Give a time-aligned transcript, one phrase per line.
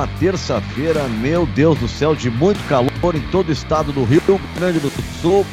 [0.00, 4.22] uma terça-feira, meu Deus do céu, de muito calor em todo o estado do Rio
[4.56, 4.90] Grande do
[5.20, 5.44] Sul.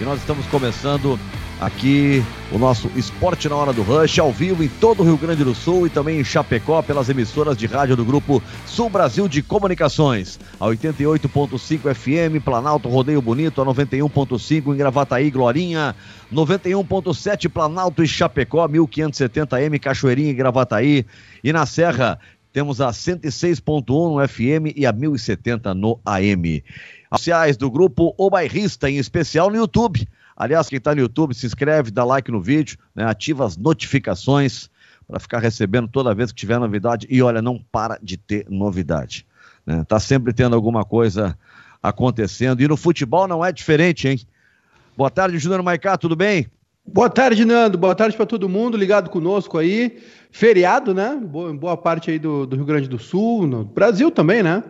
[0.00, 1.18] E nós estamos começando
[1.60, 5.42] aqui o nosso Esporte na Hora do Rush, ao vivo em todo o Rio Grande
[5.42, 9.42] do Sul e também em Chapecó, pelas emissoras de rádio do Grupo Sul Brasil de
[9.42, 10.38] Comunicações.
[10.60, 15.96] A 88.5 FM, Planalto Rodeio Bonito, a 91.5 em Gravataí, Glorinha,
[16.32, 21.04] 91.7 Planalto e Chapecó, 1570M, Cachoeirinha e Gravataí.
[21.42, 22.20] E na Serra,
[22.52, 26.62] temos a 106.1 no FM e a 1070 no AM.
[27.12, 30.06] Sociais do grupo O Bairrista, em especial no YouTube.
[30.36, 34.70] Aliás, quem está no YouTube, se inscreve, dá like no vídeo, né, ativa as notificações
[35.06, 37.06] para ficar recebendo toda vez que tiver novidade.
[37.10, 39.26] E olha, não para de ter novidade.
[39.64, 39.84] Né?
[39.88, 41.36] Tá sempre tendo alguma coisa
[41.82, 42.60] acontecendo.
[42.62, 44.20] E no futebol não é diferente, hein?
[44.96, 46.46] Boa tarde, Júnior Maicá, tudo bem?
[46.90, 47.76] Boa tarde, Nando.
[47.76, 49.98] Boa tarde para todo mundo ligado conosco aí.
[50.30, 51.20] Feriado, né?
[51.22, 54.64] Boa, boa parte aí do, do, Rio Grande do Sul, no Brasil também, né?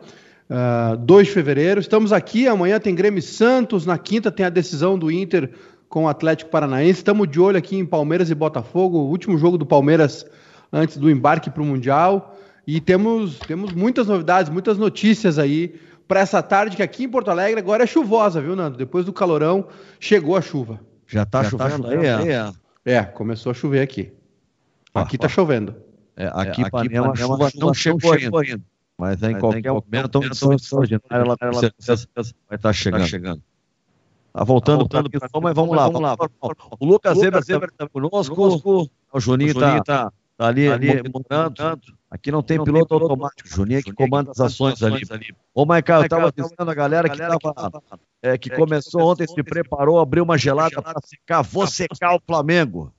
[0.50, 1.80] Uh, ah, 2 de fevereiro.
[1.80, 2.48] Estamos aqui.
[2.48, 3.86] Amanhã tem Grêmio Santos.
[3.86, 5.52] Na quinta tem a decisão do Inter
[5.88, 6.98] com o Atlético Paranaense.
[6.98, 8.98] Estamos de olho aqui em Palmeiras e Botafogo.
[8.98, 10.26] O último jogo do Palmeiras
[10.72, 12.36] antes do embarque para o Mundial.
[12.66, 15.76] E temos, temos muitas novidades, muitas notícias aí
[16.08, 18.76] para essa tarde, que aqui em Porto Alegre agora é chuvosa, viu, Nando?
[18.76, 19.68] Depois do calorão,
[20.00, 20.80] chegou a chuva.
[21.08, 22.30] Já tá Já chovendo, tá chovendo aí?
[22.84, 22.94] É.
[22.94, 24.12] é, começou a chover aqui.
[24.94, 25.74] Aqui ah, tá chovendo.
[26.14, 28.60] É, aqui, é, aqui Panema, chuva, chuva não chegou, ainda.
[28.96, 30.20] Mas em mas qualquer momento,
[30.52, 33.00] extraordinária, ela vai estar tá chegando.
[33.00, 33.42] Tá chegando.
[34.32, 36.16] Tá voltando, tá voltando mas vamos lá, vamos lá.
[36.78, 41.80] O Lucas Zeber está conosco, o Juninho está tá, tá ali, ali montando.
[42.10, 45.02] Aqui não tem não piloto tem automático, Juninho é que comanda as ações ali.
[45.10, 45.34] ali.
[45.52, 47.82] Ô, Maicon, eu estava avisando a galera que, tava,
[48.22, 51.42] é, que começou ontem, se preparou, abriu uma gelada para secar.
[51.42, 52.92] Vou secar o Flamengo.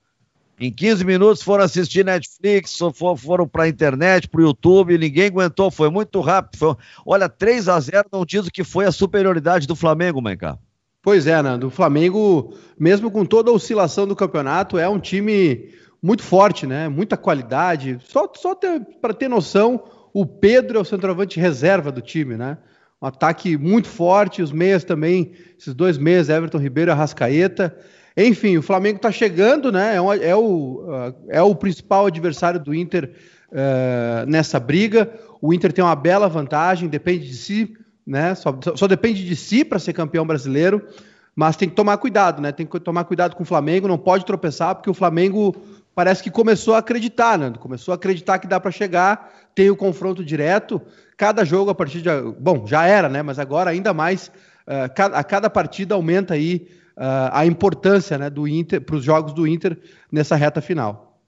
[0.59, 2.77] Em 15 minutos foram assistir Netflix,
[3.17, 6.57] foram para a internet, para o YouTube, ninguém aguentou, foi muito rápido.
[6.59, 6.75] Foi...
[7.05, 10.59] Olha, 3 a 0 não diz o que foi a superioridade do Flamengo, Maicon.
[11.01, 11.67] Pois é, Nando.
[11.67, 15.69] O Flamengo, mesmo com toda a oscilação do campeonato, é um time
[16.01, 16.87] muito forte, né?
[16.87, 17.99] Muita qualidade.
[18.05, 18.57] Só, só
[19.01, 19.83] para ter noção,
[20.13, 22.57] o Pedro é o centroavante reserva do time, né?
[23.01, 27.75] Um ataque muito forte, os meias também, esses dois meias, Everton Ribeiro e Arrascaeta.
[28.17, 29.95] Enfim, o Flamengo está chegando, né?
[29.95, 33.11] É, um, é, o, uh, é o principal adversário do Inter
[33.51, 35.09] uh, nessa briga.
[35.41, 37.73] O Inter tem uma bela vantagem, depende de si,
[38.05, 38.35] né?
[38.35, 40.85] Só, só depende de si para ser campeão brasileiro,
[41.33, 42.51] mas tem que tomar cuidado, né?
[42.51, 45.55] Tem que tomar cuidado com o Flamengo, não pode tropeçar, porque o Flamengo
[45.99, 47.51] parece que começou a acreditar, né?
[47.59, 50.81] Começou a acreditar que dá para chegar, tem o confronto direto.
[51.17, 52.09] Cada jogo a partir de.
[52.39, 53.21] Bom, já era, né?
[53.21, 54.29] Mas agora ainda mais.
[54.65, 59.33] Uh, a cada partida aumenta aí uh, a importância né, do Inter para os jogos
[59.33, 59.77] do Inter
[60.09, 61.19] nessa reta final.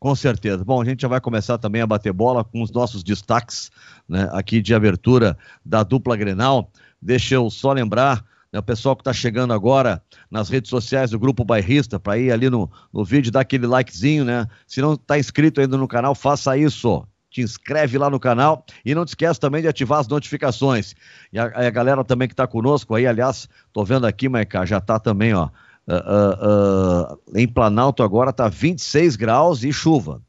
[0.00, 0.64] Com certeza.
[0.64, 3.70] Bom, a gente já vai começar também a bater bola com os nossos destaques
[4.08, 6.70] né, aqui de abertura da dupla Grenal.
[6.98, 10.00] Deixa eu só lembrar né, o pessoal que está chegando agora
[10.30, 14.24] nas redes sociais do Grupo Bairrista, para ir ali no, no vídeo, dar aquele likezinho,
[14.24, 14.46] né?
[14.64, 17.04] Se não está inscrito ainda no canal, faça isso.
[17.28, 20.94] Te inscreve lá no canal e não te esquece também de ativar as notificações.
[21.32, 24.78] E a, a galera também que está conosco aí, aliás, tô vendo aqui, Maica, já
[24.78, 25.48] está também, ó.
[25.86, 30.22] Uh, uh, uh, em Planalto agora está 26 graus e chuva.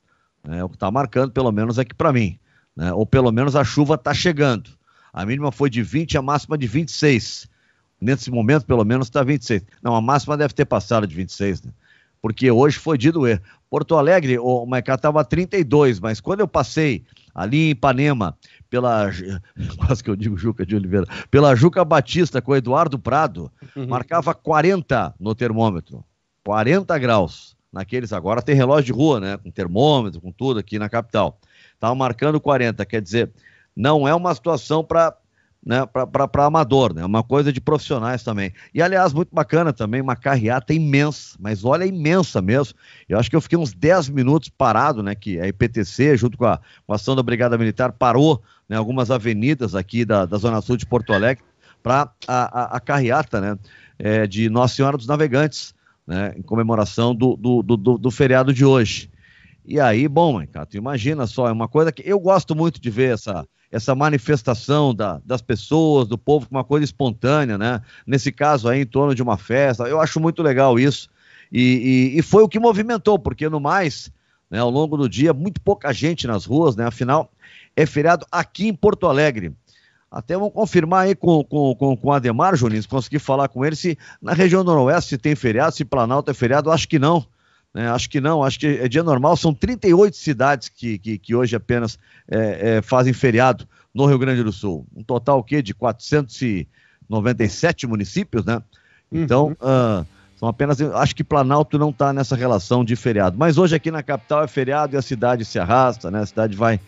[0.50, 2.40] É o que está marcando, pelo menos aqui para mim.
[2.76, 2.92] Né?
[2.92, 4.72] Ou pelo menos a chuva está chegando.
[5.14, 7.54] A mínima foi de 20, a máxima de 26
[8.00, 9.64] nesse momento, pelo menos, está 26.
[9.82, 11.72] Não, a máxima deve ter passado de 26, né?
[12.22, 13.42] Porque hoje foi de doer.
[13.70, 17.04] Porto Alegre, o Maicá estava 32, mas quando eu passei
[17.36, 18.38] ali em Ipanema,
[18.70, 19.12] pela.
[19.78, 21.06] Quase que eu digo Juca de Oliveira.
[21.30, 23.88] Pela Juca Batista com o Eduardo Prado, uhum.
[23.88, 26.04] marcava 40 no termômetro.
[26.44, 27.56] 40 graus.
[27.72, 29.38] Naqueles agora tem relógio de rua, né?
[29.38, 31.38] Com termômetro, com tudo aqui na capital.
[31.74, 33.32] Estava marcando 40, quer dizer,
[33.76, 35.16] não é uma situação para
[35.66, 37.04] né, para amador, né?
[37.04, 38.54] Uma coisa de profissionais também.
[38.72, 42.78] E aliás, muito bacana também, uma carreata imensa, mas olha, imensa mesmo.
[43.10, 45.16] Eu acho que eu fiquei uns 10 minutos parado, né?
[45.16, 49.10] Que a IPTC, junto com a, com a ação da Brigada Militar, parou né, algumas
[49.10, 51.44] avenidas aqui da, da Zona Sul de Porto Alegre
[51.82, 53.58] para a, a, a, carreata, né?
[53.98, 55.74] É, de Nossa Senhora dos Navegantes,
[56.06, 56.36] né?
[56.38, 59.10] Em comemoração do, do, do, do feriado de hoje.
[59.66, 62.92] E aí, bom, cara, tu imagina só, é uma coisa que eu gosto muito de
[62.92, 67.82] ver essa essa manifestação da, das pessoas, do povo, uma coisa espontânea, né?
[68.06, 69.84] Nesse caso aí, em torno de uma festa.
[69.84, 71.10] Eu acho muito legal isso.
[71.52, 74.12] E, e, e foi o que movimentou, porque no mais,
[74.50, 76.86] né, ao longo do dia, muito pouca gente nas ruas, né?
[76.86, 77.32] Afinal,
[77.76, 79.54] é feriado aqui em Porto Alegre.
[80.10, 83.66] Até vamos confirmar aí com, com, com, com o Ademar, Juninho, se conseguir falar com
[83.66, 87.26] ele, se na região Noroeste tem feriado, se Planalto é feriado, acho que não.
[87.76, 87.88] Né?
[87.90, 89.36] Acho que não, acho que é dia normal.
[89.36, 92.00] São 38 cidades que, que, que hoje apenas
[92.32, 94.88] é, é, fazem feriado no Rio Grande do Sul.
[94.96, 95.62] Um total o quê?
[95.62, 98.64] de 497 municípios, né?
[99.12, 100.02] Então, uhum.
[100.02, 100.06] uh,
[100.38, 100.82] são apenas.
[100.82, 103.38] Acho que Planalto não está nessa relação de feriado.
[103.38, 106.22] Mas hoje aqui na capital é feriado e a cidade se arrasta, né?
[106.22, 106.80] A cidade vai,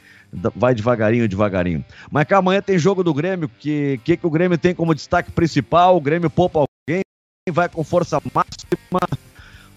[0.56, 1.84] vai devagarinho, devagarinho.
[2.10, 3.52] Mas cá, amanhã tem jogo do Grêmio.
[3.60, 5.98] Que, que, que o Grêmio tem como destaque principal?
[5.98, 7.02] O Grêmio poupa alguém,
[7.52, 9.02] vai com força máxima.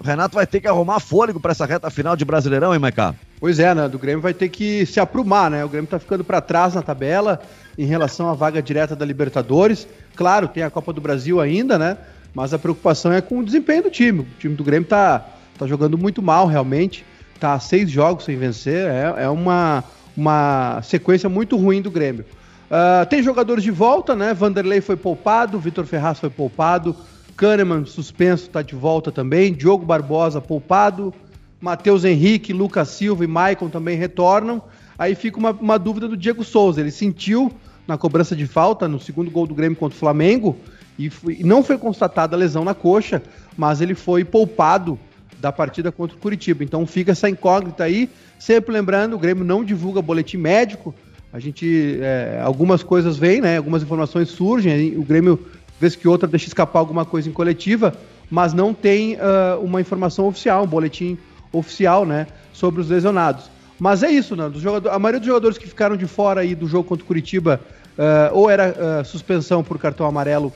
[0.00, 3.14] O Renato vai ter que arrumar fôlego para essa reta final de Brasileirão, hein, Maicá?
[3.38, 3.86] Pois é, né?
[3.86, 5.62] Do Grêmio vai ter que se aprumar, né?
[5.62, 7.38] O Grêmio tá ficando para trás na tabela
[7.76, 9.86] em relação à vaga direta da Libertadores.
[10.16, 11.98] Claro, tem a Copa do Brasil ainda, né?
[12.32, 14.20] Mas a preocupação é com o desempenho do time.
[14.20, 15.22] O time do Grêmio tá,
[15.58, 17.04] tá jogando muito mal, realmente.
[17.38, 18.86] Tá seis jogos sem vencer.
[18.86, 19.84] É, é uma,
[20.16, 22.24] uma sequência muito ruim do Grêmio.
[22.70, 24.32] Uh, tem jogadores de volta, né?
[24.32, 26.96] Vanderlei foi poupado, Vitor Ferraz foi poupado,
[27.40, 31.14] Kahneman suspenso está de volta também, Diogo Barbosa poupado,
[31.58, 34.62] Matheus Henrique, Lucas Silva e Maicon também retornam.
[34.98, 36.82] Aí fica uma, uma dúvida do Diego Souza.
[36.82, 37.50] Ele sentiu
[37.88, 40.54] na cobrança de falta, no segundo gol do Grêmio contra o Flamengo,
[40.98, 43.22] e, foi, não foi constatada a lesão na coxa,
[43.56, 44.98] mas ele foi poupado
[45.40, 46.62] da partida contra o Curitiba.
[46.62, 48.10] Então fica essa incógnita aí.
[48.38, 50.94] Sempre lembrando, o Grêmio não divulga boletim médico.
[51.32, 51.98] A gente.
[52.02, 53.56] É, algumas coisas vêm, né?
[53.56, 54.98] Algumas informações surgem.
[54.98, 55.38] O Grêmio,
[55.80, 57.94] vez que outra, deixa escapar alguma coisa em coletiva,
[58.30, 61.16] mas não tem uh, uma informação oficial, um boletim
[61.50, 62.26] oficial, né?
[62.52, 63.50] Sobre os lesionados.
[63.78, 64.44] Mas é isso, né?
[64.90, 67.58] a maioria dos jogadores que ficaram de fora aí do jogo contra o Curitiba,
[67.96, 70.52] uh, ou era uh, suspensão por cartão amarelo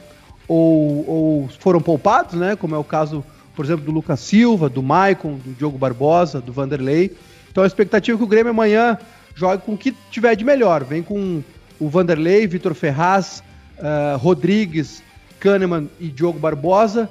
[0.46, 2.54] ou, ou foram poupados, né?
[2.54, 3.24] Como é o caso,
[3.56, 7.16] por exemplo, do Lucas Silva, do Maicon, do Diogo Barbosa, do Vanderlei.
[7.50, 8.98] Então a expectativa é que o Grêmio amanhã
[9.34, 10.84] jogue com o que tiver de melhor.
[10.84, 11.42] Vem com
[11.80, 13.42] o Vanderlei, Vitor Ferraz,
[13.78, 15.02] uh, Rodrigues,
[15.44, 17.06] Kahneman e Diogo Barbosa.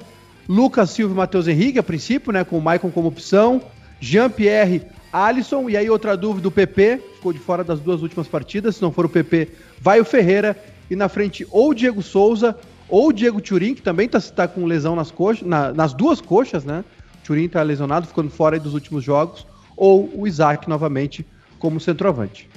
[0.48, 2.42] Lucas Silva e Matheus Henrique, a princípio, né?
[2.42, 3.62] Com o Maicon como opção.
[4.00, 4.82] Jean-Pierre,
[5.12, 5.70] Alisson.
[5.70, 7.00] E aí outra dúvida, o PP.
[7.14, 8.76] Ficou de fora das duas últimas partidas.
[8.76, 9.48] Se não for o PP,
[9.80, 10.58] vai o Ferreira.
[10.90, 12.58] E na frente ou o Diego Souza
[12.88, 16.20] ou o Diego Turin, que também está tá com lesão nas, coxas, na, nas duas
[16.20, 16.84] coxas, né?
[17.22, 19.46] O Turin está lesionado, ficando fora dos últimos jogos.
[19.76, 21.24] Ou o Isaac novamente
[21.58, 22.50] como centroavante.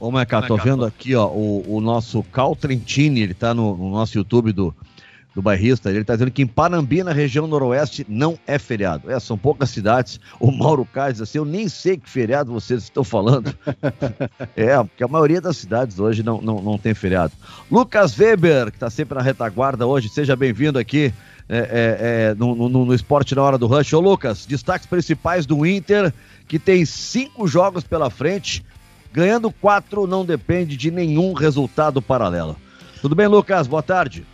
[0.00, 3.90] Ô, Meca, tô vendo aqui, ó, o, o nosso Cal Trentini, ele tá no, no
[3.90, 4.74] nosso YouTube do,
[5.38, 9.08] do bairrista, ele está dizendo que em Panambi, na região noroeste, não é feriado.
[9.08, 10.18] É, são poucas cidades.
[10.40, 13.56] O Mauro Cais assim, eu nem sei que feriado vocês estão falando.
[14.56, 17.32] é, porque a maioria das cidades hoje não, não, não tem feriado.
[17.70, 21.14] Lucas Weber, que está sempre na retaguarda hoje, seja bem-vindo aqui
[21.48, 21.96] é, é,
[22.30, 23.92] é, no, no, no, esporte na hora do rush.
[23.92, 26.12] Ô Lucas, destaques principais do Inter,
[26.48, 28.64] que tem cinco jogos pela frente,
[29.12, 32.56] ganhando quatro não depende de nenhum resultado paralelo.
[33.00, 33.68] Tudo bem, Lucas?
[33.68, 34.26] Boa tarde.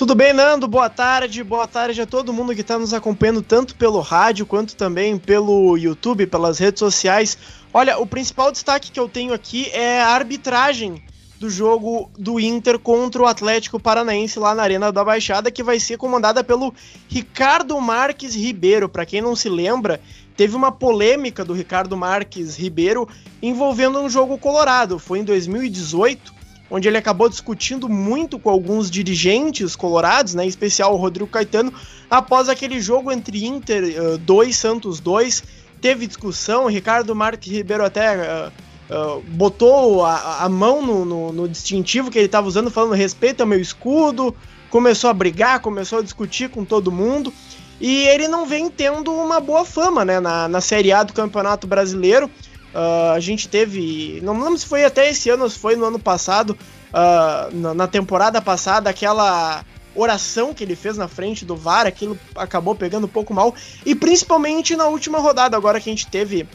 [0.00, 0.66] Tudo bem, Nando?
[0.66, 1.44] Boa tarde.
[1.44, 5.76] Boa tarde a todo mundo que está nos acompanhando, tanto pelo rádio quanto também pelo
[5.76, 7.36] YouTube, pelas redes sociais.
[7.70, 11.02] Olha, o principal destaque que eu tenho aqui é a arbitragem
[11.38, 15.78] do jogo do Inter contra o Atlético Paranaense lá na Arena da Baixada, que vai
[15.78, 16.72] ser comandada pelo
[17.06, 18.88] Ricardo Marques Ribeiro.
[18.88, 20.00] Para quem não se lembra,
[20.34, 23.06] teve uma polêmica do Ricardo Marques Ribeiro
[23.42, 24.98] envolvendo um jogo colorado.
[24.98, 26.39] Foi em 2018
[26.70, 31.72] onde ele acabou discutindo muito com alguns dirigentes colorados, né, em especial o Rodrigo Caetano,
[32.08, 35.42] após aquele jogo entre Inter 2 uh, Santos 2.
[35.80, 38.52] Teve discussão, Ricardo Marques Ribeiro até uh,
[38.90, 43.40] uh, botou a, a mão no, no, no, distintivo que ele estava usando, falando respeito
[43.40, 44.34] ao meu escudo,
[44.68, 47.32] começou a brigar, começou a discutir com todo mundo.
[47.80, 51.66] E ele não vem tendo uma boa fama né, na, na Série A do Campeonato
[51.66, 52.30] Brasileiro.
[52.74, 54.20] Uh, a gente teve.
[54.22, 56.56] Não lembro se foi até esse ano se foi no ano passado,
[56.90, 62.16] uh, na, na, temporada passada, aquela oração que ele fez na frente do VAR, aquilo
[62.36, 63.54] acabou pegando um pouco mal.
[63.84, 66.46] E principalmente na última rodada, agora que a gente teve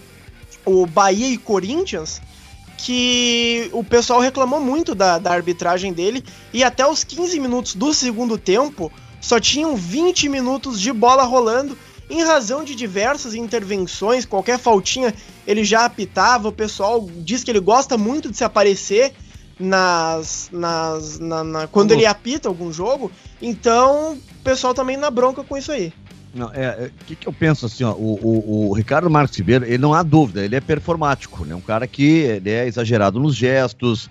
[0.66, 2.22] o Bahia e Corinthians,
[2.78, 7.94] que o pessoal reclamou muito da, da arbitragem dele, e até os 15 minutos do
[7.94, 11.78] segundo tempo só tinham 20 minutos de bola rolando
[12.10, 15.14] em razão de diversas intervenções, qualquer faltinha
[15.46, 16.50] ele já apitava.
[16.50, 19.14] O pessoal diz que ele gosta muito de se aparecer
[19.60, 23.12] nas, nas na, na, quando ele apita algum jogo.
[23.42, 25.92] Então, o pessoal também na bronca com isso aí.
[26.34, 29.38] Não, é, o é, que, que eu penso assim, ó, o, o, o, Ricardo Marques
[29.38, 31.56] Ribeiro, ele não há dúvida, ele é performático, né?
[31.56, 34.10] Um cara que ele é exagerado nos gestos,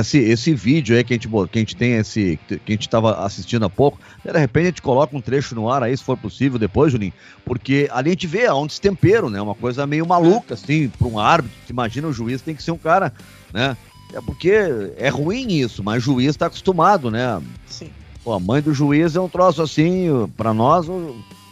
[0.00, 2.86] esse, esse vídeo aí que a gente, que a gente tem, esse, que a gente
[2.86, 6.02] estava assistindo há pouco, de repente a gente coloca um trecho no ar aí, se
[6.02, 7.12] for possível, depois, Juninho,
[7.44, 9.40] porque ali a gente vê há um destempero, né?
[9.40, 11.56] Uma coisa meio maluca, assim, para um árbitro.
[11.70, 13.12] Imagina o juiz tem que ser um cara,
[13.52, 13.76] né?
[14.12, 14.52] É porque
[14.96, 17.40] é ruim isso, mas o juiz está acostumado, né?
[17.66, 17.90] Sim.
[18.24, 20.86] Pô, a mãe do juiz é um troço assim, para nós,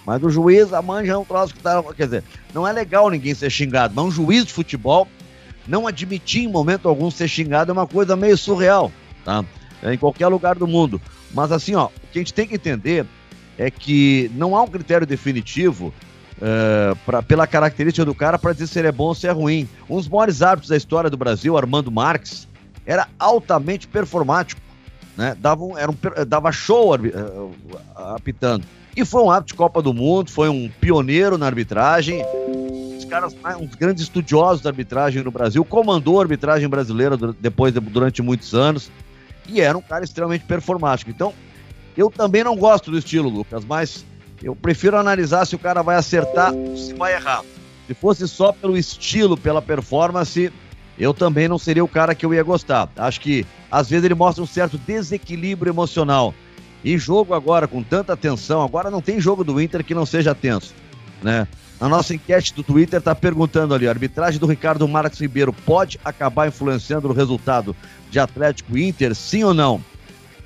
[0.04, 1.80] Mas o juiz, a manja é um troço que tá.
[1.94, 5.06] Quer dizer, não é legal ninguém ser xingado, mas um juiz de futebol
[5.66, 8.90] não admitir em momento algum ser xingado é uma coisa meio surreal,
[9.25, 9.45] tá?
[9.83, 11.00] É em qualquer lugar do mundo.
[11.33, 13.07] Mas assim, ó, o que a gente tem que entender
[13.59, 15.92] é que não há um critério definitivo
[16.38, 19.31] uh, pra, pela característica do cara para dizer se ele é bom ou se é
[19.31, 19.69] ruim.
[19.88, 22.49] Um dos maiores árbitros da história do Brasil, Armando Marques,
[22.85, 24.61] era altamente performático,
[25.16, 25.37] né?
[25.38, 27.50] Dava, um, era um, dava show uh,
[28.14, 28.64] apitando.
[28.95, 32.23] E foi um árbitro de Copa do Mundo, foi um pioneiro na arbitragem.
[33.12, 38.54] Caras, uns grandes estudiosos da arbitragem no Brasil, comandou a arbitragem brasileira depois durante muitos
[38.54, 38.90] anos
[39.47, 41.11] e era um cara extremamente performático.
[41.11, 41.35] Então,
[41.95, 44.02] eu também não gosto do estilo, Lucas, mas
[44.42, 47.42] eu prefiro analisar se o cara vai acertar ou se vai errar.
[47.87, 50.50] Se fosse só pelo estilo, pela performance,
[50.99, 52.88] eu também não seria o cara que eu ia gostar.
[52.97, 56.33] Acho que às vezes ele mostra um certo desequilíbrio emocional.
[56.83, 60.35] E jogo agora com tanta tensão, agora não tem jogo do Inter que não seja
[60.35, 60.73] tenso,
[61.23, 61.47] né?
[61.83, 65.99] A nossa enquete do Twitter está perguntando ali: a arbitragem do Ricardo Marques Ribeiro pode
[66.05, 67.75] acabar influenciando o resultado
[68.09, 69.83] de Atlético Inter, sim ou não?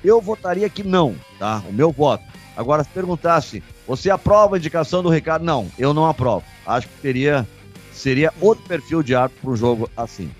[0.03, 1.61] Eu votaria que não, tá?
[1.69, 2.23] O meu voto.
[2.55, 5.45] Agora, se perguntasse, você aprova a indicação do Ricardo?
[5.45, 6.43] Não, eu não aprovo.
[6.65, 7.47] Acho que teria,
[7.93, 10.31] seria outro perfil de árbitro para um jogo assim.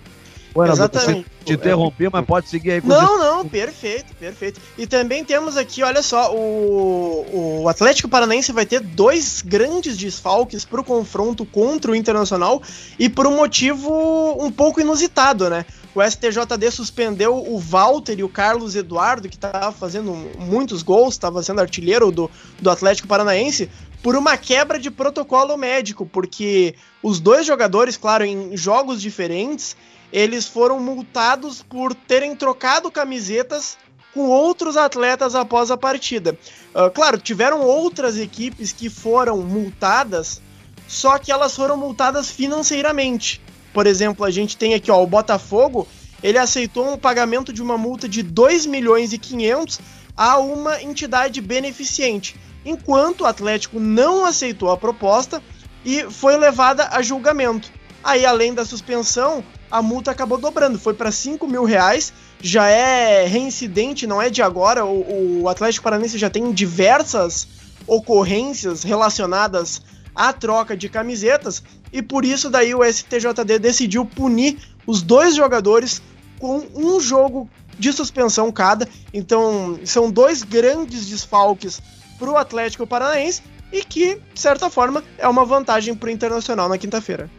[0.57, 1.27] Bueno, Exatamente.
[1.45, 2.81] Te interrompi, mas pode seguir aí.
[2.81, 4.59] Com não, não, perfeito, perfeito.
[4.75, 10.65] E também temos aqui, olha só, o, o Atlético Paranaense vai ter dois grandes desfalques
[10.65, 12.59] para o confronto contra o Internacional
[12.97, 15.63] e por um motivo um pouco inusitado, né?
[15.93, 21.43] O STJD suspendeu o Walter e o Carlos Eduardo, que estava fazendo muitos gols, estava
[21.43, 23.69] sendo artilheiro do, do Atlético Paranaense,
[24.01, 26.73] por uma quebra de protocolo médico, porque
[27.03, 29.75] os dois jogadores, claro, em jogos diferentes,
[30.11, 33.77] eles foram multados por terem trocado camisetas
[34.13, 36.37] com outros atletas após a partida.
[36.73, 40.41] Uh, claro, tiveram outras equipes que foram multadas,
[40.87, 43.41] só que elas foram multadas financeiramente.
[43.73, 45.87] Por exemplo, a gente tem aqui ó, o Botafogo,
[46.23, 49.79] ele aceitou um pagamento de uma multa de 2 milhões e 500
[50.15, 52.35] a uma entidade beneficente,
[52.65, 55.43] enquanto o Atlético não aceitou a proposta
[55.85, 57.71] e foi levada a julgamento.
[58.03, 63.25] Aí, além da suspensão, a multa acabou dobrando, foi para 5 mil reais, já é
[63.25, 67.47] reincidente, não é de agora, o, o Atlético Paranense já tem diversas
[67.85, 69.81] ocorrências relacionadas
[70.15, 76.01] à troca de camisetas, e por isso daí o STJD decidiu punir os dois jogadores
[76.39, 81.81] com um jogo de suspensão cada, então são dois grandes desfalques
[82.17, 86.69] para o Atlético Paranaense, e que, de certa forma, é uma vantagem para o Internacional
[86.69, 87.29] na quinta-feira.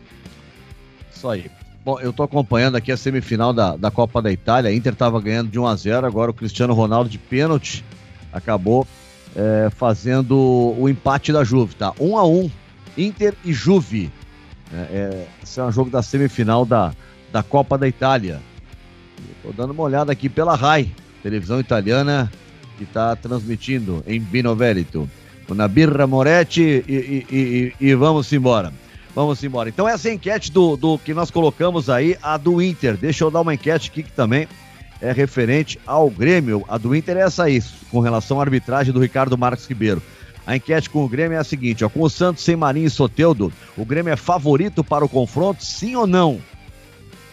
[1.15, 1.51] Isso aí.
[1.85, 4.71] Bom, eu tô acompanhando aqui a semifinal da, da Copa da Itália.
[4.71, 7.85] A Inter estava ganhando de 1 a 0 agora o Cristiano Ronaldo de pênalti
[8.33, 8.87] acabou
[9.35, 11.93] é, fazendo o empate da Juve, tá?
[11.99, 12.51] 1 a 1
[12.97, 14.11] Inter e Juve.
[14.73, 16.93] É, é, esse é um jogo da semifinal da,
[17.33, 18.41] da Copa da Itália.
[19.37, 20.91] Estou dando uma olhada aqui pela RAI,
[21.23, 22.31] televisão italiana,
[22.77, 25.09] que está transmitindo em Bino Veneto.
[25.49, 27.27] Na Birra Moretti e, e,
[27.81, 28.71] e, e vamos embora.
[29.19, 29.69] Vamos embora.
[29.69, 32.97] Então, essa é a enquete do, do que nós colocamos aí, a do Inter.
[32.97, 34.47] Deixa eu dar uma enquete aqui que também
[35.03, 36.65] é referente ao Grêmio.
[36.69, 37.61] A do Inter é essa aí,
[37.91, 40.01] com relação à arbitragem do Ricardo Marques Ribeiro.
[40.47, 42.91] A enquete com o Grêmio é a seguinte: ó, com o Santos sem Marinho e
[42.91, 46.41] Soteudo, o Grêmio é favorito para o confronto, sim ou não?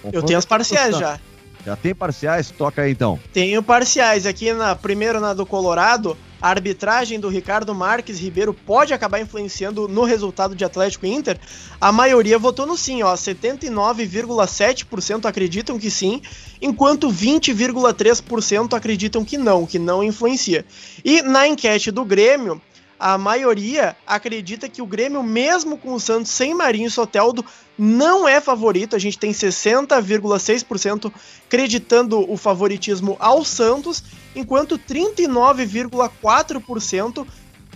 [0.01, 1.19] Confronto eu tenho as parciais já.
[1.63, 2.49] Já tem parciais?
[2.49, 3.19] Toca aí então.
[3.31, 4.25] Tenho parciais.
[4.25, 9.87] Aqui na primeiro na do Colorado, a arbitragem do Ricardo Marques Ribeiro pode acabar influenciando
[9.87, 11.39] no resultado de Atlético e Inter?
[11.79, 13.13] A maioria votou no sim, ó.
[13.15, 16.21] 79,7% acreditam que sim,
[16.61, 20.65] enquanto 20,3% acreditam que não, que não influencia.
[21.03, 22.61] E na enquete do Grêmio,
[23.05, 27.45] a maioria acredita que o Grêmio, mesmo com o Santos sem Marinho e Soteldo,
[27.77, 28.95] não é favorito.
[28.95, 31.13] A gente tem 60,6%
[31.45, 34.03] acreditando o favoritismo ao Santos,
[34.35, 37.27] enquanto 39,4%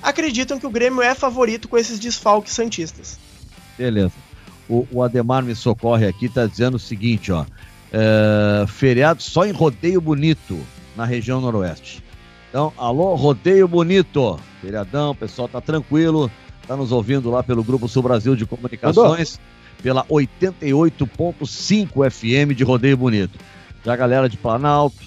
[0.01, 3.19] acreditam que o Grêmio é favorito com esses desfalques santistas.
[3.77, 4.13] Beleza.
[4.67, 7.45] O, o Ademar me socorre aqui, tá dizendo o seguinte, ó.
[7.93, 10.59] É, feriado só em Rodeio Bonito,
[10.97, 12.08] na região noroeste.
[12.49, 14.39] Então, alô, Rodeio Bonito.
[14.59, 16.29] Feriadão, o pessoal tá tranquilo,
[16.67, 19.39] tá nos ouvindo lá pelo Grupo Sul Brasil de Comunicações,
[19.81, 23.39] pela 88.5 FM de Rodeio Bonito.
[23.85, 24.97] Já a galera de Planalto,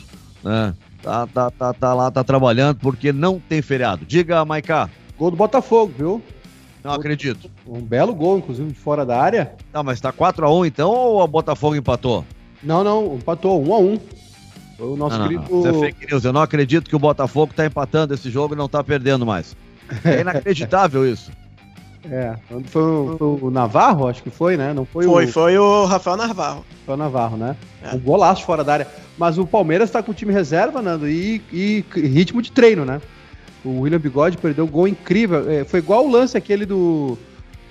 [0.43, 0.75] né?
[1.03, 4.07] Tá, tá, tá, tá lá, tá trabalhando porque não tem feriado.
[4.07, 4.89] Diga, Maiká.
[5.19, 6.23] Gol do Botafogo, viu?
[6.83, 7.51] Não acredito.
[7.67, 9.53] Um belo gol, inclusive, de fora da área.
[9.73, 12.25] Não, mas tá 4x1 então ou o Botafogo empatou?
[12.63, 14.01] Não, não, empatou 1x1.
[14.77, 15.45] Foi o nosso não, querido.
[15.51, 15.71] Não, não.
[15.71, 16.25] Isso é fake news.
[16.25, 19.57] Eu não acredito que o Botafogo está empatando esse jogo e não está perdendo mais.
[20.05, 21.31] É inacreditável isso.
[22.11, 24.75] É, foi, o, foi o Navarro, acho que foi, né?
[24.75, 25.29] Não foi, foi o.
[25.29, 26.65] Foi, o Rafael Navarro.
[26.85, 27.57] Foi o Navarro, né?
[27.81, 27.95] É.
[27.95, 28.89] Um golaço fora da área.
[29.17, 33.01] Mas o Palmeiras tá com o time reserva, Nando, e, e ritmo de treino, né?
[33.65, 35.49] O William Bigode perdeu um gol incrível.
[35.49, 37.17] É, foi igual o lance aquele do,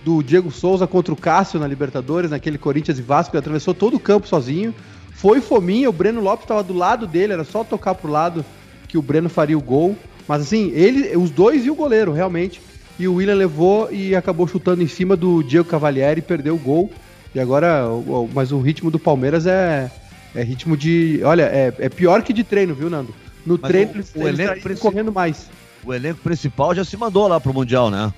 [0.04, 3.98] do Diego Souza contra o Cássio na Libertadores, naquele Corinthians e Vasco, ele atravessou todo
[3.98, 4.74] o campo sozinho.
[5.12, 8.44] Foi fominha, o Breno Lopes estava do lado dele, era só tocar pro lado
[8.88, 9.96] que o Breno faria o gol.
[10.28, 12.62] Mas assim, ele, os dois e o goleiro, realmente.
[12.98, 16.60] E o William levou e acabou chutando em cima do Diego Cavalieri e perdeu o
[16.60, 16.92] gol.
[17.34, 17.86] E agora,
[18.34, 19.90] mas o ritmo do Palmeiras é,
[20.36, 21.22] é ritmo de.
[21.24, 23.14] Olha, é, é pior que de treino, viu, Nando?
[23.46, 25.50] No mas treino o, eles, o elenco eles correndo mais.
[25.84, 28.14] O elenco principal já se mandou lá pro Mundial, né?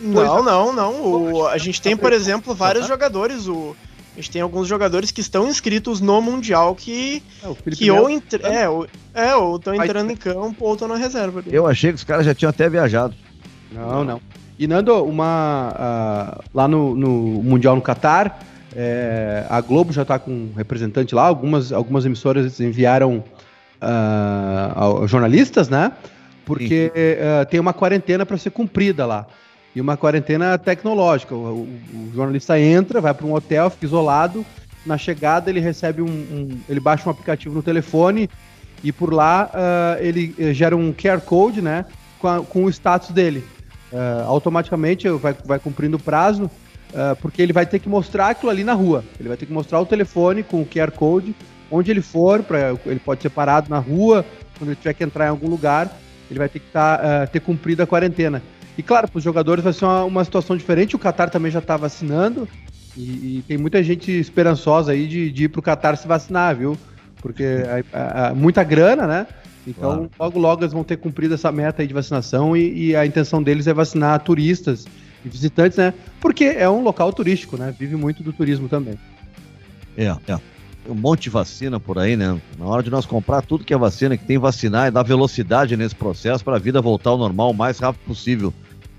[0.00, 1.02] Não, não, não.
[1.02, 3.48] O, a gente tem, por exemplo, vários jogadores.
[3.48, 3.76] O,
[4.12, 8.42] a gente tem alguns jogadores que estão inscritos no Mundial que, é, que ou, entre,
[8.44, 11.40] é, ou, é, ou estão entrando em campo ou estão na reserva.
[11.40, 11.48] Ali.
[11.50, 13.14] Eu achei que os caras já tinham até viajado.
[13.70, 14.20] Não, não.
[14.58, 17.08] E Nando, uma, uh, lá no, no,
[17.42, 18.44] Mundial no Catar,
[18.76, 23.24] é, a Globo já está com um representante lá, algumas, algumas emissoras enviaram
[23.80, 25.90] uh, jornalistas, né?
[26.44, 29.26] Porque uh, tem uma quarentena para ser cumprida lá
[29.74, 31.34] e uma quarentena tecnológica.
[31.34, 34.44] O, o, o jornalista entra, vai para um hotel, fica isolado.
[34.84, 38.28] Na chegada ele recebe um, um, ele baixa um aplicativo no telefone
[38.82, 41.84] e por lá uh, ele eh, gera um QR code, né,
[42.18, 43.44] com, a, com o status dele.
[43.92, 48.50] Uh, automaticamente vai, vai cumprindo o prazo, uh, porque ele vai ter que mostrar aquilo
[48.50, 49.04] ali na rua.
[49.20, 51.34] Ele vai ter que mostrar o telefone com o QR code,
[51.70, 54.24] onde ele for, pra, ele pode ser parado na rua,
[54.58, 55.88] quando ele tiver que entrar em algum lugar,
[56.28, 58.42] ele vai ter que tá, ter cumprido a quarentena.
[58.76, 60.96] E claro, para os jogadores vai ser uma, uma, situação diferente.
[60.96, 62.48] O Qatar também já está vacinando.
[62.96, 66.56] E, e, tem muita gente esperançosa aí de, de ir para o Qatar se vacinar,
[66.56, 66.76] viu?
[67.20, 69.26] Porque é muita grana, né?
[69.66, 70.10] Então, claro.
[70.18, 73.42] logo, logo eles vão ter cumprido essa meta aí de vacinação e, e, a intenção
[73.42, 74.86] deles é vacinar turistas
[75.24, 75.94] e visitantes, né?
[76.20, 77.74] Porque é um local turístico, né?
[77.78, 78.98] Vive muito do turismo também.
[79.96, 80.40] É, é.
[80.88, 82.40] Um monte de vacina por aí, né?
[82.58, 85.76] Na hora de nós comprar tudo que é vacina, que tem vacinar e dar velocidade
[85.76, 88.52] nesse processo para a vida voltar ao normal o mais rápido possível.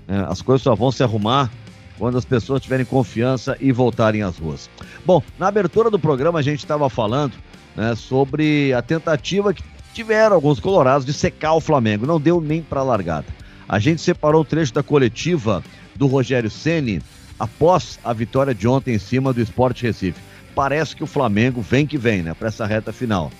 [0.08, 1.50] É, as coisas só vão se arrumar
[1.98, 4.68] quando as pessoas tiverem confiança e voltarem às ruas.
[5.04, 7.34] Bom, na abertura do programa a gente estava falando
[7.76, 12.06] né, sobre a tentativa que tiveram alguns colorados de secar o Flamengo.
[12.06, 13.26] Não deu nem para largada.
[13.68, 15.62] A gente separou o trecho da coletiva
[15.94, 17.00] do Rogério Ceni
[17.38, 20.20] após a vitória de ontem em cima do Sport Recife
[20.54, 23.30] parece que o Flamengo vem que vem, né, para essa reta final.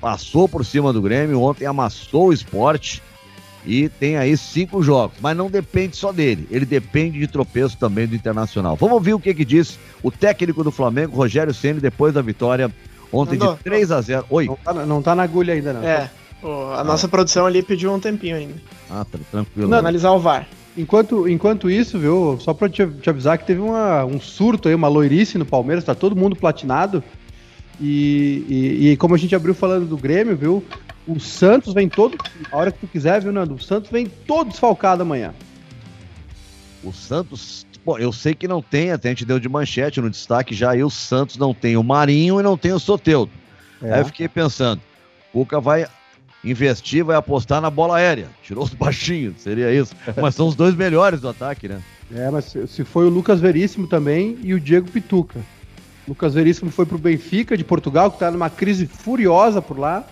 [0.00, 3.02] Passou por cima do Grêmio, ontem amassou o esporte
[3.66, 8.06] e tem aí cinco jogos, mas não depende só dele, ele depende de tropeço também
[8.06, 8.76] do Internacional.
[8.76, 12.70] Vamos ouvir o que, que diz o técnico do Flamengo, Rogério Ceni, depois da vitória
[13.12, 14.46] ontem de 3 a 0 Oi.
[14.46, 15.82] Não tá, não tá na agulha ainda, não.
[15.82, 16.10] É,
[16.42, 16.84] a ah.
[16.84, 18.54] nossa produção ali pediu um tempinho ainda.
[18.90, 19.68] Ah, tá tranquilo.
[19.68, 20.46] Não, analisar o VAR.
[20.76, 24.74] Enquanto, enquanto isso, viu, só pra te, te avisar que teve uma, um surto aí,
[24.74, 27.02] uma loirice no Palmeiras, tá todo mundo platinado.
[27.80, 30.64] E, e, e, como a gente abriu falando do Grêmio, viu?
[31.06, 32.16] O Santos vem todo.
[32.50, 33.54] A hora que tu quiser, viu, Nando?
[33.54, 35.32] O Santos vem todo desfalcado amanhã.
[36.82, 37.66] O Santos.
[37.84, 40.70] Bom, eu sei que não tem, até a gente deu de manchete no destaque já.
[40.70, 43.30] aí o Santos não tem o Marinho e não tem o Soteudo.
[43.82, 43.92] É.
[43.92, 44.80] Aí eu fiquei pensando,
[45.32, 45.86] o Cuca vai
[46.44, 48.28] investir, vai apostar na bola aérea.
[48.42, 49.94] Tirou os baixinhos, seria isso.
[50.20, 51.80] Mas são os dois melhores do ataque, né?
[52.14, 55.40] É, mas se foi o Lucas Veríssimo também e o Diego Pituca.
[56.06, 60.04] Lucas Veríssimo foi pro Benfica de Portugal, que tá numa crise furiosa por lá.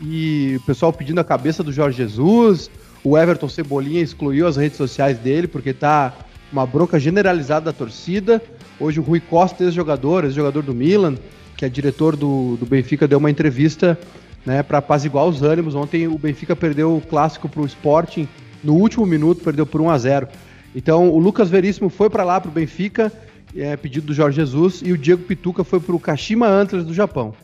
[0.00, 2.70] E o pessoal pedindo a cabeça do Jorge Jesus.
[3.02, 6.14] O Everton Cebolinha excluiu as redes sociais dele, porque tá
[6.52, 8.40] uma bronca generalizada da torcida.
[8.78, 11.16] Hoje o Rui Costa, ex-jogador, ex-jogador do Milan,
[11.56, 13.98] que é diretor do, do Benfica, deu uma entrevista
[14.44, 15.74] né, para apaziguar os ânimos.
[15.74, 18.28] Ontem o Benfica perdeu o clássico para o Sporting
[18.62, 20.28] no último minuto, perdeu por 1 a 0.
[20.74, 23.12] Então o Lucas Veríssimo foi para lá para o Benfica,
[23.56, 26.94] é, pedido do Jorge Jesus, e o Diego Pituca foi para o Kashima Antlers do
[26.94, 27.34] Japão.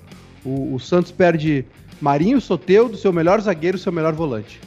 [0.45, 1.65] O, o Santos perde
[2.01, 4.61] Marinho Soteudo, seu melhor zagueiro, seu melhor volante.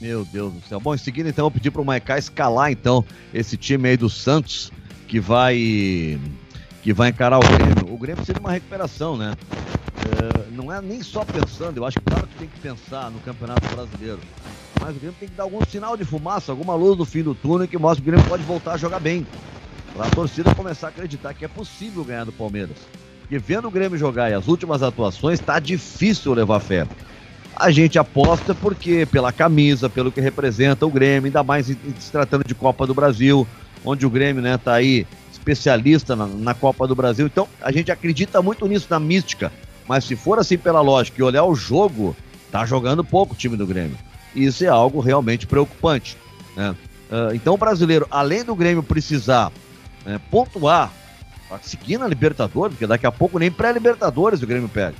[0.00, 0.78] Meu Deus do céu.
[0.78, 4.10] Bom, em seguida, então, eu pedi para o Maicá escalar, então, esse time aí do
[4.10, 4.70] Santos,
[5.08, 6.18] que vai
[6.82, 7.94] que vai encarar o Grêmio.
[7.94, 9.34] O Grêmio precisa de uma recuperação, né?
[10.06, 13.18] É, não é nem só pensando, eu acho que claro que tem que pensar no
[13.20, 14.20] Campeonato Brasileiro.
[14.80, 17.34] Mas o Grêmio tem que dar algum sinal de fumaça, alguma luz no fim do
[17.34, 19.26] túnel que mostre que o Grêmio pode voltar a jogar bem.
[19.92, 22.76] Para a torcida começar a acreditar que é possível ganhar do Palmeiras.
[23.20, 26.86] Porque vendo o Grêmio jogar e as últimas atuações, está difícil levar fé.
[27.56, 32.44] A gente aposta porque pela camisa, pelo que representa o Grêmio, ainda mais se tratando
[32.44, 33.48] de Copa do Brasil,
[33.84, 37.26] onde o Grêmio né, tá aí especialista na, na Copa do Brasil.
[37.26, 39.50] Então a gente acredita muito nisso, na mística
[39.88, 42.16] mas se for assim pela lógica e olhar o jogo,
[42.50, 43.96] tá jogando pouco o time do Grêmio.
[44.34, 46.16] E isso é algo realmente preocupante.
[46.56, 46.74] Né?
[47.10, 49.52] Uh, então o brasileiro, além do Grêmio precisar
[50.04, 50.92] né, pontuar
[51.48, 54.94] para seguir na Libertadores, porque daqui a pouco nem pré-Libertadores o Grêmio pega.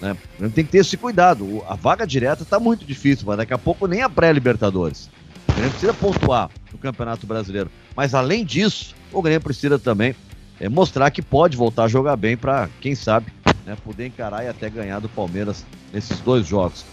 [0.00, 0.12] Né?
[0.12, 1.62] O Grêmio tem que ter esse cuidado.
[1.68, 5.10] A vaga direta está muito difícil, mas daqui a pouco nem a pré-Libertadores.
[5.48, 7.70] O Grêmio precisa pontuar no Campeonato Brasileiro.
[7.96, 10.14] Mas além disso, o Grêmio precisa também
[10.60, 13.32] é, mostrar que pode voltar a jogar bem para, quem sabe,
[13.68, 16.84] né, poder encarar e até ganhar do Palmeiras nesses dois jogos.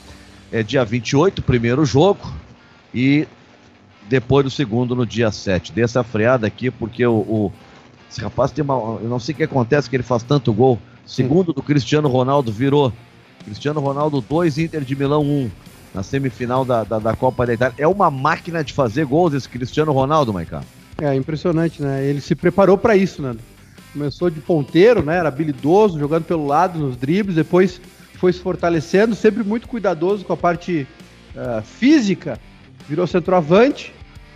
[0.51, 2.31] É dia 28, primeiro jogo,
[2.93, 3.25] e
[4.09, 5.71] depois do segundo no dia 7.
[5.71, 7.53] Dê essa freada aqui, porque o, o
[8.11, 8.99] esse rapaz tem uma.
[9.01, 10.79] Eu não sei o que acontece que ele faz tanto gol.
[11.05, 12.93] Segundo do Cristiano Ronaldo virou.
[13.43, 15.51] Cristiano Ronaldo 2, Inter de Milão 1.
[15.93, 17.75] Na semifinal da, da, da, Copa da Itália.
[17.77, 20.61] É uma máquina de fazer gols esse Cristiano Ronaldo, Maicon.
[21.01, 22.05] É impressionante, né?
[22.05, 23.35] Ele se preparou para isso, né?
[23.95, 25.15] Começou de ponteiro, né?
[25.15, 27.79] Era habilidoso, jogando pelo lado nos dribles, depois
[28.15, 30.85] foi se fortalecendo, sempre muito cuidadoso com a parte
[31.33, 32.37] uh, física.
[32.89, 33.93] Virou centroavante,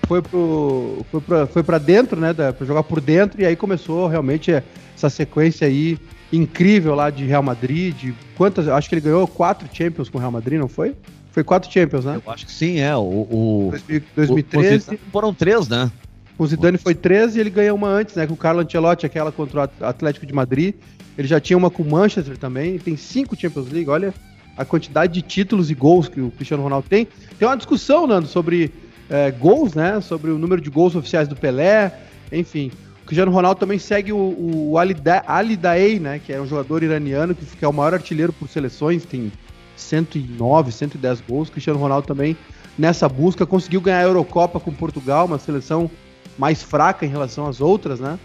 [0.07, 2.33] foi pro foi pra, foi pra dentro, né?
[2.33, 4.49] Pra jogar por dentro, e aí começou realmente
[4.95, 5.99] essa sequência aí
[6.31, 7.93] incrível lá de Real Madrid.
[7.93, 8.65] De quantas?
[8.69, 10.95] Acho que ele ganhou quatro Champions com o Real Madrid, não foi?
[11.33, 12.21] Foi quatro Champions, né?
[12.25, 12.95] Eu acho que sim, é.
[12.95, 13.73] O, o
[14.15, 14.95] 2013.
[14.95, 15.91] O, foram três, né?
[16.39, 18.25] O Zidane foi 13 e ele ganhou uma antes, né?
[18.25, 20.73] Com o Carlo Ancelotti, aquela contra o Atlético de Madrid.
[21.17, 22.79] Ele já tinha uma com o Manchester também.
[22.79, 23.89] Tem cinco Champions League.
[23.89, 24.13] Olha
[24.55, 27.09] a quantidade de títulos e gols que o Cristiano Ronaldo tem.
[27.37, 28.71] Tem uma discussão, Nando, sobre
[29.09, 29.99] é, gols, né?
[29.99, 31.93] Sobre o número de gols oficiais do Pelé.
[32.31, 32.71] Enfim,
[33.03, 36.21] o Cristiano Ronaldo também segue o, o Ali, da, Ali Daei, né?
[36.25, 39.03] Que é um jogador iraniano que é o maior artilheiro por seleções.
[39.03, 39.29] Tem
[39.75, 41.49] 109, 110 gols.
[41.49, 42.37] O Cristiano Ronaldo também
[42.77, 45.91] nessa busca conseguiu ganhar a Eurocopa com Portugal, uma seleção
[46.39, 48.17] mais fraca em relação às outras, né?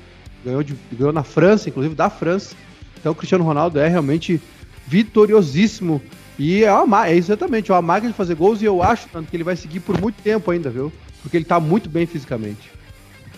[0.45, 2.55] Ganhou, de, ganhou na França, inclusive da França.
[2.97, 4.41] Então o Cristiano Ronaldo é realmente
[4.87, 6.01] vitoriosíssimo.
[6.39, 9.29] E é, uma, é exatamente, é uma máquina de fazer gols e eu acho tanto,
[9.29, 10.93] que ele vai seguir por muito tempo ainda, viu?
[11.23, 12.71] Porque ele tá muito bem fisicamente.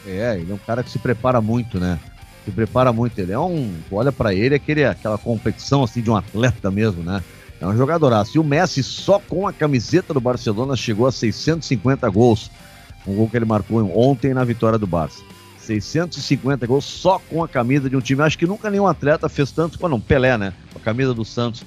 [0.06, 1.98] É, ele é um cara que se prepara muito, né?
[2.44, 3.18] Se prepara muito.
[3.18, 3.72] Ele é um.
[3.90, 7.22] Olha para ele, aquele, aquela competição assim de um atleta mesmo, né?
[7.60, 8.36] É um jogadoraço.
[8.36, 12.50] E o Messi, só com a camiseta do Barcelona, chegou a 650 gols.
[13.06, 15.22] Um gol que ele marcou ontem na vitória do Barça.
[15.58, 18.22] 650 gols só com a camisa de um time.
[18.22, 19.78] Acho que nunca nenhum atleta fez tanto.
[19.88, 20.52] Não, Pelé, né?
[20.72, 21.64] Com a camisa do Santos.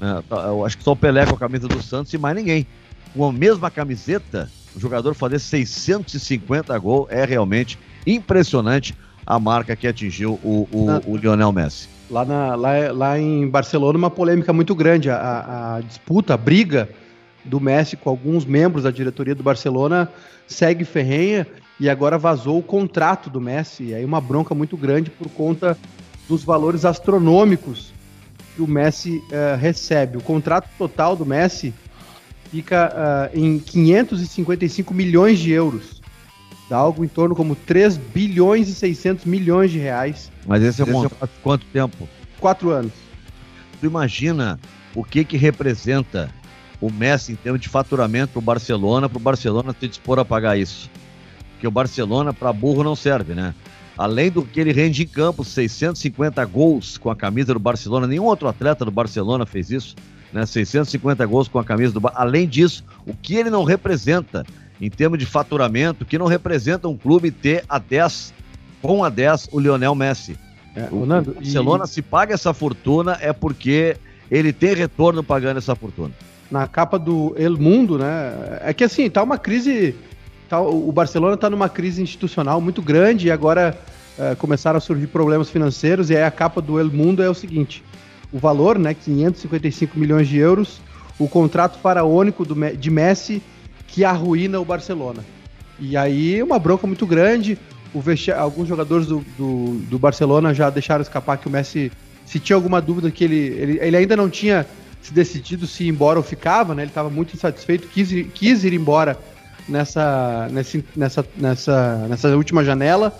[0.00, 2.36] É, tá, eu acho que só o Pelé com a camisa do Santos e mais
[2.36, 2.66] ninguém.
[3.14, 8.94] Com a mesma camiseta, o jogador fazer 650 gols é realmente impressionante
[9.26, 11.88] a marca que atingiu o, o, o Lionel Messi.
[12.10, 15.10] Lá, na, lá, lá em Barcelona, uma polêmica muito grande.
[15.10, 16.88] A, a disputa, a briga
[17.44, 20.10] do Messi com alguns membros da diretoria do Barcelona
[20.46, 21.46] segue ferrenha
[21.78, 23.84] e agora vazou o contrato do Messi.
[23.84, 25.76] E aí uma bronca muito grande por conta
[26.28, 27.92] dos valores astronômicos
[28.54, 30.18] que o Messi uh, recebe.
[30.18, 31.72] O contrato total do Messi
[32.50, 36.00] fica uh, em 555 milhões de euros.
[36.68, 40.30] Dá algo em torno como 3 bilhões e 600 milhões de reais.
[40.46, 42.08] Mas esse é o contrato de quanto tempo?
[42.38, 42.92] Quatro anos.
[43.80, 44.60] Tu imagina
[44.94, 46.30] o que que representa
[46.80, 50.24] o Messi em termos de faturamento para o Barcelona, para o Barcelona se dispor a
[50.24, 50.90] pagar isso.
[51.52, 53.54] Porque o Barcelona para burro não serve, né?
[53.98, 58.24] Além do que ele rende em campo, 650 gols com a camisa do Barcelona, nenhum
[58.24, 59.94] outro atleta do Barcelona fez isso,
[60.32, 60.46] né?
[60.46, 62.28] 650 gols com a camisa do Barcelona.
[62.28, 64.46] Além disso, o que ele não representa
[64.80, 68.32] em termos de faturamento, que não representa um clube ter a 10,
[68.80, 70.38] com a 10, o Lionel Messi.
[70.74, 71.88] É, o, Nando, Barcelona, e...
[71.88, 73.98] se paga essa fortuna, é porque
[74.30, 76.14] ele tem retorno pagando essa fortuna
[76.50, 78.58] na capa do El Mundo, né?
[78.62, 79.94] É que assim, tá uma crise.
[80.48, 83.78] Tá, o Barcelona tá numa crise institucional muito grande e agora
[84.18, 86.10] é, começaram a surgir problemas financeiros.
[86.10, 87.84] E aí a capa do El Mundo é o seguinte:
[88.32, 88.94] o valor, né?
[88.94, 90.80] 555 milhões de euros,
[91.18, 93.40] o contrato faraônico do, de Messi
[93.86, 95.24] que arruína o Barcelona.
[95.78, 97.58] E aí uma bronca muito grande.
[98.36, 101.90] Alguns jogadores do, do, do Barcelona já deixaram escapar que o Messi,
[102.24, 104.64] se tinha alguma dúvida que ele, ele, ele ainda não tinha
[105.02, 106.82] se decidido se ir embora ou ficava, né?
[106.82, 109.18] Ele estava muito insatisfeito, quis ir, quis ir embora
[109.68, 113.16] nessa, nessa, nessa, nessa, última janela,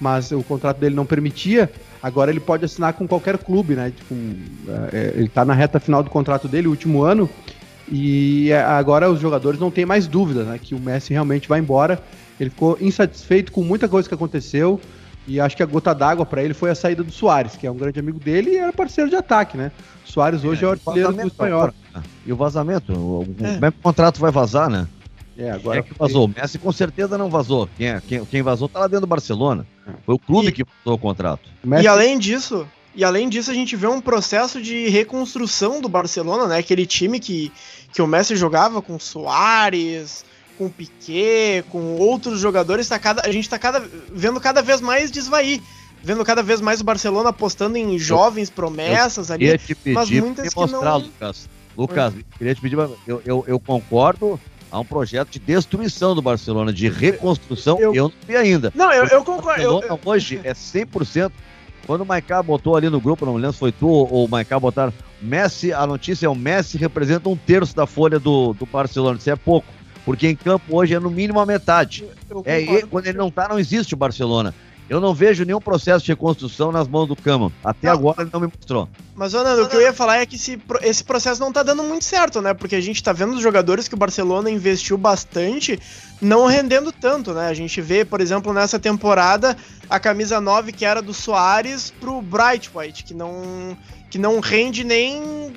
[0.00, 1.70] mas o contrato dele não permitia.
[2.02, 3.92] Agora ele pode assinar com qualquer clube, né?
[4.08, 4.34] Com,
[4.92, 7.28] é, ele está na reta final do contrato dele, o último ano,
[7.90, 10.58] e é, agora os jogadores não têm mais dúvida, né?
[10.60, 12.02] Que o Messi realmente vai embora.
[12.38, 14.80] Ele ficou insatisfeito com muita coisa que aconteceu.
[15.30, 17.70] E acho que a gota d'água para ele foi a saída do Soares, que é
[17.70, 19.70] um grande amigo dele e era parceiro de ataque, né?
[20.04, 21.72] Soares hoje é, é o artilheiro do espanhol.
[22.26, 22.92] E o vazamento?
[22.92, 23.54] O, é.
[23.54, 24.88] Como é que o contrato vai vazar, né?
[25.38, 26.24] É, agora é que vazou.
[26.24, 27.68] O Messi com certeza não vazou.
[27.76, 29.64] Quem, é, quem, quem vazou tá lá dentro do Barcelona.
[30.04, 31.48] Foi o clube e, que vazou o contrato.
[31.62, 31.84] Messi...
[31.84, 36.48] E além disso, e além disso, a gente vê um processo de reconstrução do Barcelona,
[36.48, 36.58] né?
[36.58, 37.52] Aquele time que,
[37.92, 40.24] que o Messi jogava com Soares,
[40.60, 44.82] com o Piquet, com outros jogadores, tá cada, a gente está cada, vendo cada vez
[44.82, 45.58] mais desvair.
[46.02, 50.10] Vendo cada vez mais o Barcelona apostando em jovens promessas eu ali, te pedir mas
[50.10, 50.98] muitas que não...
[50.98, 51.48] Lucas.
[51.76, 52.24] Lucas, Oi.
[52.36, 54.38] queria te pedir, eu, eu, eu concordo
[54.70, 58.70] há um projeto de destruição do Barcelona, de reconstrução, eu, eu não vi ainda.
[58.74, 59.62] Não, eu, eu concordo.
[59.62, 61.32] Barcelona eu, hoje é 100%.
[61.86, 64.28] Quando o Maiká botou ali no grupo, não me lembro se foi tu ou o
[64.28, 68.66] Maiká botaram, Messi, a notícia é o Messi representa um terço da folha do, do
[68.66, 69.66] Barcelona, isso é pouco.
[70.04, 72.04] Porque em campo hoje é no mínimo a metade.
[72.44, 74.54] é ele, Quando ele não tá, não existe o Barcelona.
[74.90, 77.52] Eu não vejo nenhum processo de reconstrução nas mãos do Cama.
[77.62, 77.94] Até não.
[77.94, 78.88] agora ele não me mostrou.
[79.14, 81.84] Mas, Nando, o que eu ia falar é que esse, esse processo não tá dando
[81.84, 82.52] muito certo, né?
[82.52, 85.78] Porque a gente tá vendo os jogadores que o Barcelona investiu bastante
[86.20, 87.46] não rendendo tanto, né?
[87.46, 89.56] A gente vê, por exemplo, nessa temporada,
[89.88, 93.78] a camisa 9 que era do Soares pro Bright White, que não,
[94.10, 95.52] que não rende nem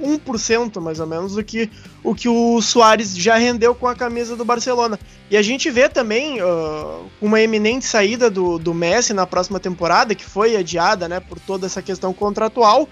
[0.00, 1.70] 1% mais ou menos do que
[2.02, 4.98] o que o Soares já rendeu com a camisa do Barcelona.
[5.30, 10.14] E a gente vê também uh, uma eminente saída do, do Messi na próxima temporada,
[10.14, 12.88] que foi adiada né, por toda essa questão contratual,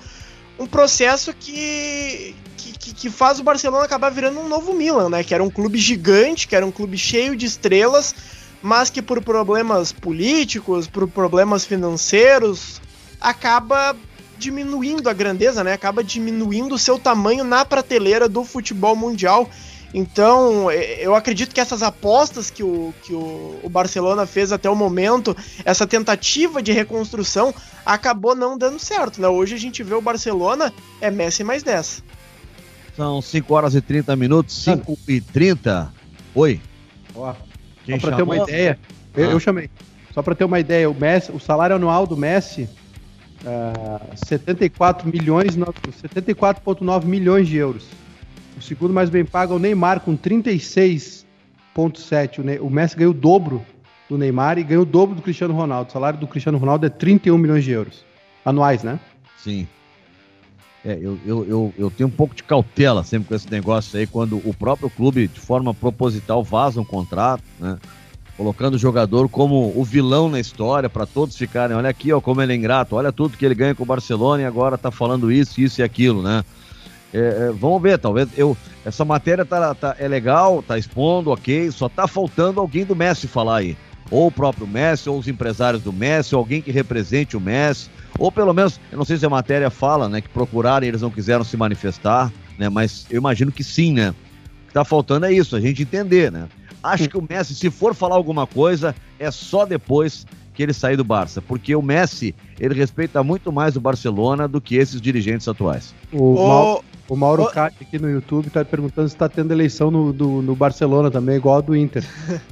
[0.59, 5.23] um processo que, que, que, faz o Barcelona acabar virando um novo Milan, né?
[5.23, 8.15] Que era um clube gigante, que era um clube cheio de estrelas,
[8.61, 12.81] mas que por problemas políticos, por problemas financeiros,
[13.21, 13.97] acaba
[14.39, 15.73] diminuindo a grandeza, né?
[15.73, 19.49] Acaba diminuindo o seu tamanho na prateleira do futebol mundial.
[19.93, 24.69] Então, é, eu acredito que essas apostas que o, que o, o, Barcelona fez até
[24.69, 27.55] o momento, essa tentativa de reconstrução,
[27.87, 29.29] acabou não dando certo, né?
[29.29, 32.05] Hoje a gente vê o Barcelona, é Messi mais 10.
[32.97, 35.93] São 5 horas e 30 minutos, 5 e 30.
[36.35, 36.61] Oi.
[37.15, 38.79] Ó, só pra ter uma ideia,
[39.17, 39.33] eu, ah.
[39.33, 39.71] eu chamei.
[40.13, 42.69] Só para ter uma ideia, o Messi, o salário anual do Messi
[44.15, 47.87] 74 ah, milhões, 74,9 milhões de euros.
[48.57, 52.61] O segundo mais bem pago é o Neymar, com 36,7.
[52.61, 53.65] O Messi ganhou o dobro
[54.09, 55.91] do Neymar e ganhou o dobro do Cristiano Ronaldo.
[55.91, 58.05] O salário do Cristiano Ronaldo é 31 milhões de euros.
[58.45, 58.99] Anuais, né?
[59.37, 59.69] Sim.
[60.85, 64.07] É, eu, eu, eu, eu, tenho um pouco de cautela sempre com esse negócio aí,
[64.07, 67.79] quando o próprio clube, de forma proposital, vaza um contrato, né?
[68.39, 72.41] Colocando o jogador como o vilão na história, para todos ficarem, olha aqui, ó, como
[72.41, 75.33] ele é ingrato, olha tudo que ele ganha com o Barcelona e agora tá falando
[75.33, 76.45] isso, isso e aquilo, né?
[77.13, 78.57] É, é, vamos ver, talvez eu.
[78.85, 81.71] Essa matéria tá, tá, é legal, tá expondo, ok.
[81.73, 83.77] Só tá faltando alguém do Messi falar aí.
[84.11, 87.91] Ou o próprio Messi, ou os empresários do Messi, ou alguém que represente o Messi.
[88.19, 90.21] Ou pelo menos, eu não sei se a matéria fala, né?
[90.21, 92.69] Que procuraram e eles não quiseram se manifestar, né?
[92.69, 94.11] Mas eu imagino que sim, né?
[94.11, 96.47] O que tá faltando é isso, a gente entender, né?
[96.93, 100.27] Acho que o Messi, se for falar alguma coisa, é só depois
[100.59, 104.61] que ele sair do Barça, porque o Messi, ele respeita muito mais o Barcelona do
[104.61, 105.95] que esses dirigentes atuais.
[106.13, 107.61] O, Mauro, o Mauro o...
[107.61, 111.59] aqui no YouTube está perguntando se está tendo eleição no, do, no Barcelona também, igual
[111.59, 112.05] a do Inter.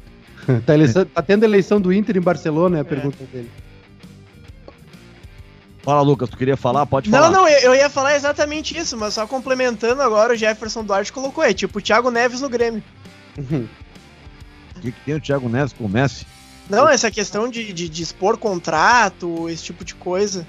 [0.65, 3.27] tá, eleição, tá, tendo eleição do Inter em Barcelona, é a pergunta é.
[3.27, 3.51] dele.
[5.83, 6.87] Fala, Lucas, tu queria falar?
[6.87, 7.31] Pode falar.
[7.31, 11.43] Não, não, eu ia falar exatamente isso, mas só complementando agora, o Jefferson Duarte colocou,
[11.43, 12.83] é tipo o Thiago Neves no Grêmio.
[14.89, 16.25] O que, que tem o Thiago Neves com o Messi?
[16.71, 20.47] Não, essa questão de, de, de expor contrato, esse tipo de coisa.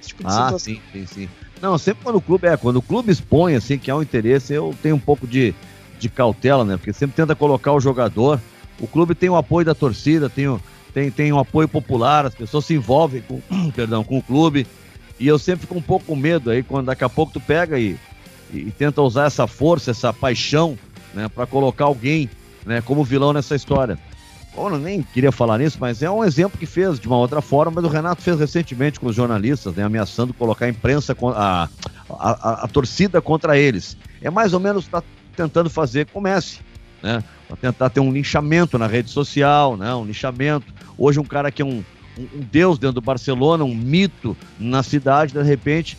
[0.00, 0.58] Tipo de ah, situação.
[0.58, 1.28] sim, sim, sim.
[1.60, 4.52] Não, sempre quando o clube é, quando o clube expõe assim que há um interesse,
[4.54, 5.54] eu tenho um pouco de,
[5.98, 6.76] de cautela, né?
[6.76, 8.40] Porque sempre tenta colocar o jogador.
[8.80, 10.60] O clube tem o apoio da torcida, tem o,
[10.94, 13.40] tem, tem um apoio popular, as pessoas se envolvem com,
[13.74, 14.66] perdão, com o clube.
[15.18, 17.78] E eu sempre fico um pouco com medo aí, quando daqui a pouco tu pega
[17.78, 17.96] e,
[18.52, 20.78] e, e tenta usar essa força, essa paixão,
[21.12, 22.30] né, para colocar alguém
[22.64, 23.98] né, como vilão nessa história.
[24.54, 27.40] Bom, eu nem queria falar nisso, mas é um exemplo que fez de uma outra
[27.40, 31.64] forma, mas o Renato fez recentemente com os jornalistas, né, ameaçando colocar a imprensa, a,
[31.64, 31.68] a,
[32.10, 33.96] a, a torcida contra eles.
[34.20, 35.02] É mais ou menos está
[35.36, 36.60] tentando fazer com o Messi,
[37.02, 37.22] né?
[37.46, 39.94] Para tentar ter um linchamento na rede social, né?
[39.94, 40.66] Um linchamento.
[40.98, 41.82] Hoje um cara que é um,
[42.18, 45.96] um, um deus dentro do Barcelona, um mito na cidade, de repente,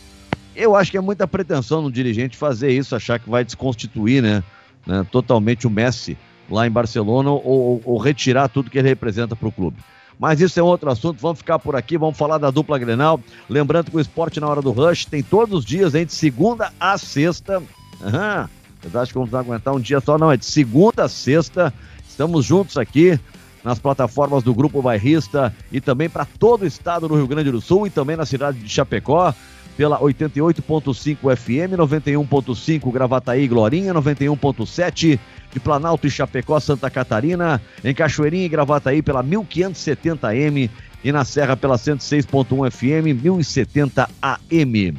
[0.54, 4.44] eu acho que é muita pretensão no dirigente fazer isso, achar que vai desconstituir, né?
[4.86, 6.16] né totalmente o Messi
[6.50, 9.76] lá em Barcelona ou, ou retirar tudo que ele representa para o clube.
[10.18, 13.20] Mas isso é outro assunto, vamos ficar por aqui, vamos falar da dupla Grenal.
[13.48, 16.96] Lembrando que o esporte na hora do rush tem todos os dias, entre segunda a
[16.96, 17.58] sexta.
[17.58, 18.48] Uhum.
[18.92, 21.72] Eu acho que vamos aguentar um dia só, não, é de segunda a sexta.
[22.08, 23.18] Estamos juntos aqui
[23.64, 27.60] nas plataformas do Grupo Bairrista e também para todo o estado do Rio Grande do
[27.60, 29.34] Sul e também na cidade de Chapecó
[29.76, 35.18] pela 88.5 FM, 91.5 Gravataí Glorinha, 91.7
[35.52, 40.70] de Planalto e Chapecó, Santa Catarina, em Cachoeirinha e Gravataí pela 1570M
[41.04, 44.96] e na Serra pela 106.1 FM, 1070 AM.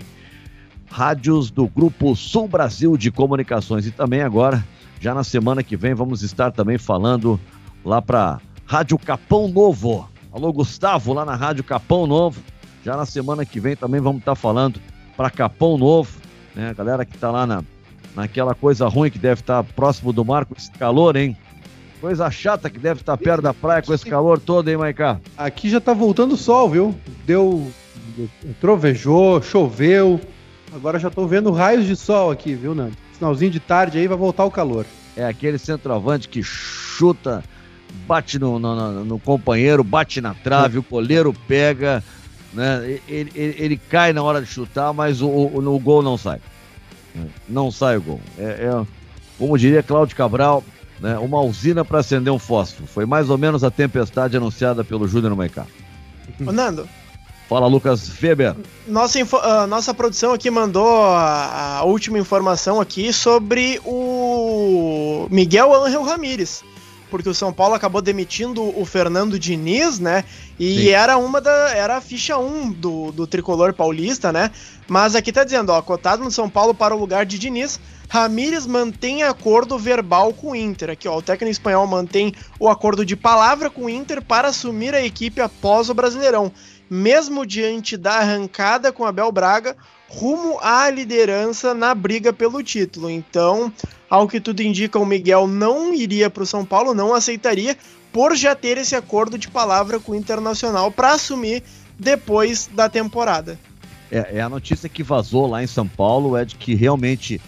[0.90, 4.64] Rádios do Grupo Sul Brasil de Comunicações e também agora
[5.00, 7.40] Já na semana que vem vamos estar também falando
[7.84, 10.08] lá para Rádio Capão Novo.
[10.32, 12.42] Alô, Gustavo, lá na Rádio Capão Novo.
[12.84, 14.80] Já na semana que vem também vamos estar falando
[15.16, 16.18] para Capão Novo,
[16.56, 16.70] né?
[16.70, 17.64] A galera que está lá na,
[18.16, 21.38] naquela coisa ruim que deve estar próximo do mar com esse calor, hein?
[22.02, 25.22] Coisa chata que deve estar perto da praia com esse calor todo, hein, Maicá?
[25.38, 26.96] Aqui já tá voltando o sol, viu?
[27.26, 27.72] Deu.
[28.60, 30.20] trovejou, choveu.
[30.76, 32.98] Agora já tô vendo raios de sol aqui, viu, Nando?
[33.14, 34.86] Finalzinho de tarde aí vai voltar o calor.
[35.16, 37.42] É aquele centroavante que chuta,
[38.06, 42.04] bate no, no, no companheiro, bate na trave, o goleiro pega,
[42.54, 43.00] né?
[43.08, 46.40] Ele, ele, ele, cai na hora de chutar, mas o, o, o gol não sai.
[47.48, 48.22] Não sai o gol.
[48.38, 48.86] É, é
[49.38, 50.64] como diria Cláudio Cabral,
[51.00, 52.88] né, uma usina para acender um fósforo.
[52.88, 55.66] Foi mais ou menos a tempestade anunciada pelo Júnior Maicá.
[56.46, 56.88] Ô, Nando.
[57.50, 58.56] Fala, Lucas Weber.
[58.88, 66.04] Nossa, uh, nossa produção aqui mandou a, a, última informação aqui sobre o Miguel Ángel
[66.04, 66.64] Ramírez.
[67.14, 70.24] Porque o São Paulo acabou demitindo o Fernando Diniz, né?
[70.60, 70.90] E Sim.
[70.90, 71.70] era uma da.
[71.70, 74.50] Era a ficha 1 do, do tricolor paulista, né?
[74.88, 78.66] Mas aqui tá dizendo, ó, cotado no São Paulo para o lugar de Diniz, Ramírez
[78.66, 80.90] mantém acordo verbal com o Inter.
[80.90, 84.96] Aqui, ó, o técnico espanhol mantém o acordo de palavra com o Inter para assumir
[84.96, 86.52] a equipe após o Brasileirão,
[86.90, 89.78] mesmo diante da arrancada com Abel Braga,
[90.14, 93.10] rumo à liderança na briga pelo título.
[93.10, 93.74] Então,
[94.10, 97.76] ao que tudo indica, o Miguel não iria para o São Paulo, não aceitaria,
[98.12, 101.64] por já ter esse acordo de palavra com o Internacional para assumir
[101.98, 103.58] depois da temporada.
[104.12, 107.42] É, é, a notícia que vazou lá em São Paulo é de que realmente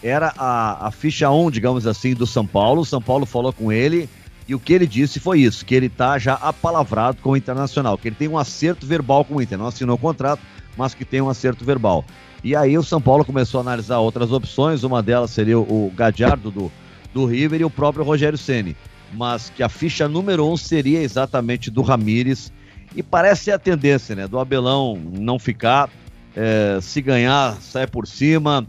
[0.00, 2.82] era a, a ficha 1, digamos assim, do São Paulo.
[2.82, 4.08] O São Paulo falou com ele
[4.46, 7.98] e o que ele disse foi isso: que ele está já apalavrado com o Internacional,
[7.98, 9.58] que ele tem um acerto verbal com o Inter.
[9.58, 10.40] Não assinou o contrato,
[10.76, 12.04] mas que tem um acerto verbal.
[12.42, 16.50] E aí o São Paulo começou a analisar outras opções, uma delas seria o Gadiardo
[16.50, 16.72] do,
[17.12, 18.76] do River e o próprio Rogério Ceni.
[19.12, 22.52] Mas que a ficha número um seria exatamente do Ramires.
[22.94, 24.28] E parece ser a tendência, né?
[24.28, 25.88] Do Abelão não ficar,
[26.36, 28.66] é, se ganhar, sai por cima.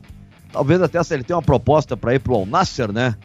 [0.52, 3.16] Talvez até se ele tenha uma proposta para ir pro Al Nasser, né?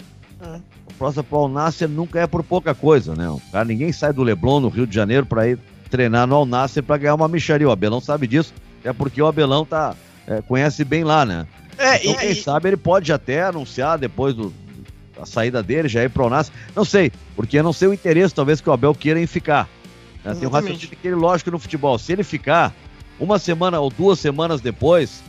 [0.41, 0.57] É.
[0.57, 3.29] A proposta pro Al Nasser nunca é por pouca coisa, né?
[3.29, 6.47] O cara, ninguém sai do Leblon, no Rio de Janeiro, para ir treinar no Al
[6.47, 7.69] Nasser para ganhar uma micharia.
[7.69, 8.53] O Abelão sabe disso,
[8.85, 9.95] é porque o Abelão tá,
[10.27, 11.47] é, conhece bem lá, né?
[11.79, 12.35] É, então, e, quem e...
[12.35, 14.53] sabe ele pode até anunciar depois do,
[15.17, 16.55] da saída dele, já ir pro Al Nasser.
[16.75, 19.69] Não sei, porque eu não sei o interesse, talvez, que o Abel queira em ficar.
[20.25, 20.35] Né?
[20.35, 21.99] Tem um raciocínio que ele, lógico, no futebol.
[21.99, 22.75] Se ele ficar,
[23.19, 25.23] uma semana ou duas semanas depois,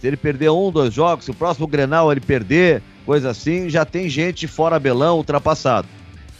[0.00, 3.84] se ele perder um, dois jogos, se o próximo Grenal ele perder, coisa assim, já
[3.84, 5.88] tem gente fora Belão ultrapassado.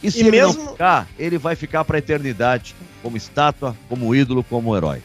[0.03, 0.63] E se e ele mesmo...
[0.63, 5.01] não ficar, ele vai ficar para a eternidade como estátua, como ídolo, como herói.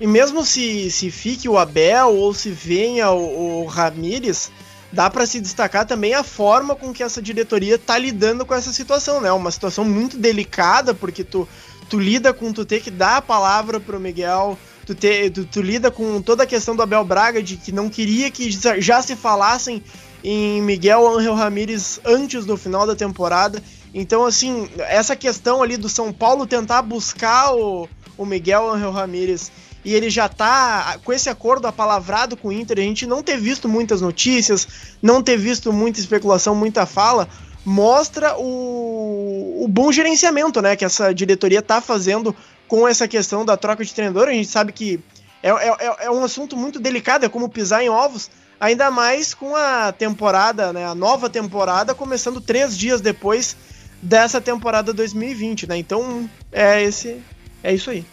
[0.00, 4.50] E mesmo se, se fique o Abel ou se venha o, o Ramires,
[4.90, 8.72] dá para se destacar também a forma com que essa diretoria tá lidando com essa
[8.72, 9.30] situação, né?
[9.30, 11.46] Uma situação muito delicada, porque tu,
[11.90, 15.60] tu lida com tu ter que dar a palavra pro Miguel, tu, te, tu, tu,
[15.60, 19.14] lida com toda a questão do Abel Braga de que não queria que já se
[19.14, 19.82] falassem
[20.24, 23.62] em Miguel Angel Ramírez antes do final da temporada.
[23.92, 29.50] Então, assim, essa questão ali do São Paulo tentar buscar o, o Miguel Angel Ramírez
[29.84, 33.38] e ele já tá com esse acordo apalavrado com o Inter, a gente não ter
[33.38, 34.68] visto muitas notícias,
[35.00, 37.28] não ter visto muita especulação, muita fala,
[37.64, 42.34] mostra o, o bom gerenciamento, né, que essa diretoria tá fazendo
[42.68, 44.28] com essa questão da troca de treinador.
[44.28, 45.00] A gente sabe que
[45.42, 49.32] é, é, é, é um assunto muito delicado, é como pisar em ovos, ainda mais
[49.32, 53.56] com a temporada, né, a nova temporada, começando três dias depois
[54.02, 55.76] dessa temporada 2020, né?
[55.76, 57.20] Então é esse,
[57.62, 58.04] é isso aí.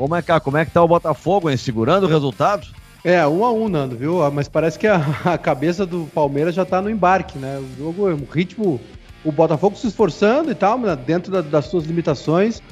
[0.00, 1.58] Ô, Maiká, como é que tá o Botafogo, hein?
[1.58, 2.66] Segurando o resultado?
[3.04, 4.22] É, um a um, Nando, viu?
[4.22, 7.58] Ah, mas parece que a, a cabeça do Palmeiras já tá no embarque, né?
[7.58, 8.80] O jogo, o ritmo,
[9.22, 12.62] o Botafogo se esforçando e tal, dentro da, das suas limitações.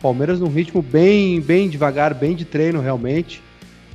[0.00, 3.42] Palmeiras num ritmo bem, bem devagar, bem de treino realmente.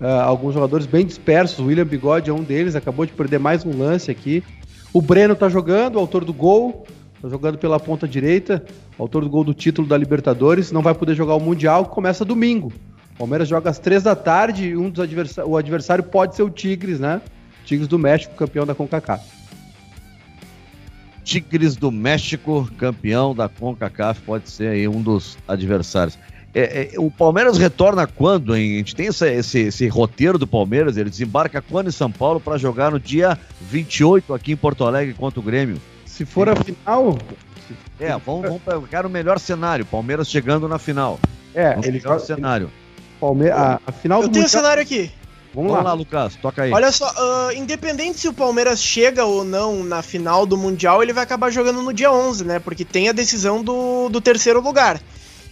[0.02, 1.60] Uh, alguns jogadores bem dispersos.
[1.60, 4.44] O William Bigode é um deles, acabou de perder mais um lance aqui.
[4.92, 6.86] O Breno tá jogando, autor do gol,
[7.22, 8.64] tá jogando pela ponta direita,
[8.98, 10.72] autor do gol do título da Libertadores.
[10.72, 12.74] Não vai poder jogar o Mundial, começa domingo.
[13.16, 16.44] O Palmeiras joga às três da tarde e um dos adversários, o adversário pode ser
[16.44, 17.22] o Tigres, né?
[17.66, 19.24] Tigres do México, campeão da CONCACAF.
[21.24, 26.18] Tigres do México, campeão da CONCACAF, pode ser aí um dos adversários.
[26.54, 28.74] É, é, o Palmeiras retorna quando, hein?
[28.74, 32.58] A gente tem esse, esse roteiro do Palmeiras, ele desembarca quando em São Paulo para
[32.58, 35.80] jogar no dia 28 aqui em Porto Alegre contra o Grêmio.
[36.12, 37.18] Se for a final.
[38.00, 41.18] É, vamos, vamos pegar o melhor cenário, Palmeiras chegando na final.
[41.56, 42.70] É, ele joga cenário.
[43.20, 45.12] Palmeiras, a, a final Eu tenho o cenário aqui.
[45.54, 45.92] Vamos, Vamos lá.
[45.92, 45.94] lá.
[45.94, 46.72] Lucas, toca aí.
[46.72, 51.14] Olha só, uh, independente se o Palmeiras chega ou não na final do Mundial, ele
[51.14, 52.60] vai acabar jogando no dia 11, né?
[52.60, 55.00] Porque tem a decisão do, do terceiro lugar.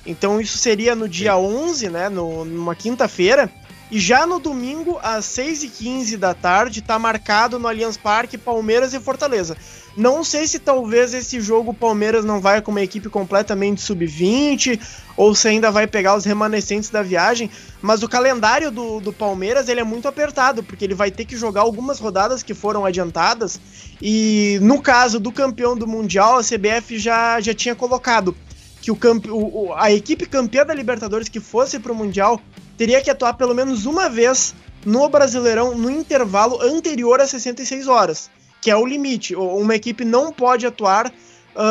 [0.06, 2.10] Então isso seria no dia 11, né?
[2.10, 3.50] No, numa quinta-feira.
[3.92, 9.00] E já no domingo, às 6h15 da tarde, tá marcado no Allianz Parque Palmeiras e
[9.00, 9.58] Fortaleza.
[9.98, 14.80] Não sei se talvez esse jogo Palmeiras não vai com uma equipe completamente sub-20
[15.18, 17.50] ou se ainda vai pegar os remanescentes da viagem,
[17.82, 21.36] mas o calendário do, do Palmeiras ele é muito apertado, porque ele vai ter que
[21.36, 23.60] jogar algumas rodadas que foram adiantadas
[24.00, 28.38] e no caso do campeão do Mundial, a CBF já, já tinha colocado
[28.82, 28.98] que o,
[29.32, 32.40] o a equipe campeã da Libertadores que fosse para o Mundial
[32.80, 34.56] teria que atuar pelo menos uma vez
[34.86, 39.36] no Brasileirão no intervalo anterior a 66 horas, que é o limite.
[39.36, 41.12] Uma equipe não pode atuar uh,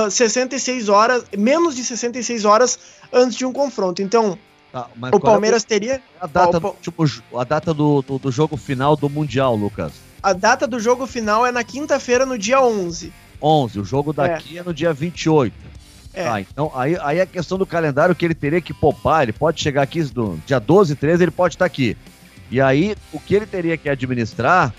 [0.06, 2.78] ah, 66 horas, menos de 66 horas
[3.10, 4.02] antes de um confronto.
[4.02, 4.38] Então,
[4.70, 6.02] tá, o Palmeiras é teria.
[6.20, 7.04] A data, tipo,
[7.34, 9.94] a data do, do, do, jogo final do Mundial, Lucas.
[10.22, 13.10] A data do jogo final é na quinta-feira, no dia 11.
[13.40, 15.54] 11, o jogo daqui é, é no dia 28.
[16.18, 16.24] É.
[16.24, 19.60] Tá, então aí, aí a questão do calendário que ele teria que poupar, ele pode
[19.60, 21.96] chegar aqui no dia 12, 13, ele pode estar aqui.
[22.50, 24.74] E aí o que ele teria que administrar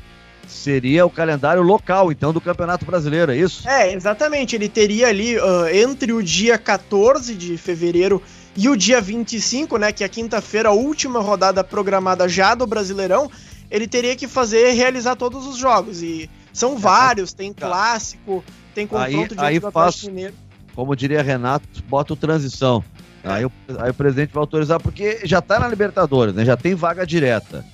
[0.50, 3.70] seria o calendário local, então, do Campeonato Brasileiro, é isso?
[3.70, 4.56] É, exatamente.
[4.56, 8.22] Ele teria ali uh, entre o dia 14 de fevereiro
[8.58, 12.68] e o dia 25, né, que é a quinta-feira, a última rodada programada já do
[12.68, 13.32] Brasileirão,
[13.72, 16.02] ele teria que fazer realizar todos os jogos.
[16.02, 17.68] E são é, vários, tem tá.
[17.68, 18.44] clássico,
[18.76, 20.49] tem confronto aí, aí do Atlético Mineiro
[20.80, 22.82] como diria Renato, bota o transição.
[23.22, 26.46] Aí o, aí o presidente vai autorizar, porque já tá na Libertadores, né?
[26.46, 27.66] Já tem vaga direta.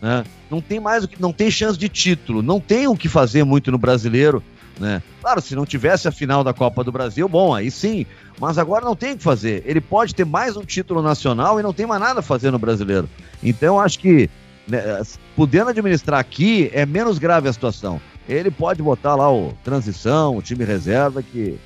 [0.00, 0.24] Né?
[0.50, 1.20] Não tem mais o que.
[1.20, 4.42] Não tem chance de título, não tem o que fazer muito no brasileiro.
[4.80, 5.02] Né?
[5.20, 8.06] Claro, se não tivesse a final da Copa do Brasil, bom, aí sim.
[8.40, 9.62] Mas agora não tem o que fazer.
[9.66, 12.58] Ele pode ter mais um título nacional e não tem mais nada a fazer no
[12.58, 13.06] brasileiro.
[13.42, 14.30] Então, acho que,
[14.66, 15.02] né,
[15.36, 18.00] podendo administrar aqui, é menos grave a situação.
[18.26, 21.58] Ele pode botar lá o transição, o time reserva, que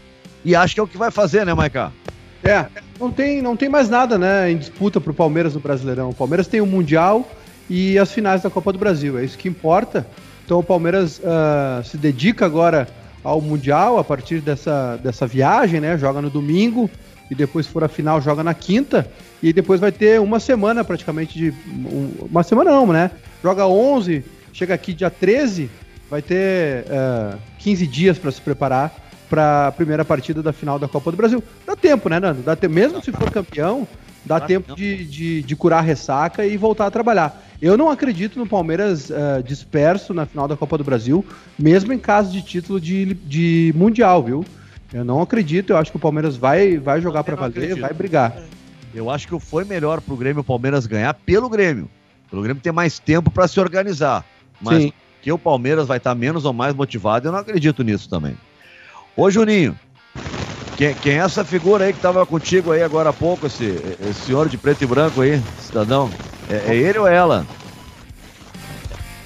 [0.44, 1.92] e acho que é o que vai fazer, né, Maiká?
[2.42, 2.66] É,
[2.98, 6.10] não tem, não tem mais nada, né, em disputa pro Palmeiras no Brasileirão.
[6.10, 7.28] O Palmeiras tem o Mundial
[7.68, 10.06] e as finais da Copa do Brasil, é isso que importa.
[10.44, 12.88] Então o Palmeiras uh, se dedica agora
[13.22, 15.98] ao Mundial a partir dessa, dessa viagem, né?
[15.98, 16.88] Joga no domingo
[17.30, 19.06] e depois for a final joga na quinta
[19.42, 23.10] e depois vai ter uma semana praticamente de um, uma semana não, né?
[23.42, 25.68] Joga 11, chega aqui dia 13,
[26.08, 30.78] vai ter uh, ah, 15 dias para se preparar para a primeira partida da final
[30.78, 31.42] da Copa do Brasil.
[31.66, 32.42] Dá tempo, né, Nando?
[32.42, 33.86] Dá tempo, mesmo se for campeão,
[34.24, 37.44] dá tempo de, de, de, curar a ressaca e voltar a trabalhar.
[37.60, 41.24] Eu não acredito no Palmeiras uh, disperso na final da Copa do Brasil,
[41.58, 44.44] mesmo em caso de título de, de Mundial, viu?
[44.92, 47.80] Eu não acredito, eu acho que o Palmeiras vai, vai jogar para valer, acredito.
[47.80, 48.34] vai brigar.
[48.94, 51.90] Eu acho que foi melhor pro Grêmio o Palmeiras ganhar pelo Grêmio.
[52.30, 54.24] Pelo Grêmio ter mais tempo para se organizar.
[54.60, 54.92] Mas Sim.
[55.20, 58.36] que o Palmeiras vai estar menos ou mais motivado, eu não acredito nisso também.
[59.18, 59.76] Ô Juninho,
[60.76, 63.64] quem, quem é essa figura aí que estava contigo aí agora há pouco, esse,
[64.00, 66.08] esse senhor de preto e branco aí, cidadão?
[66.48, 67.44] É, é ele ou é ela?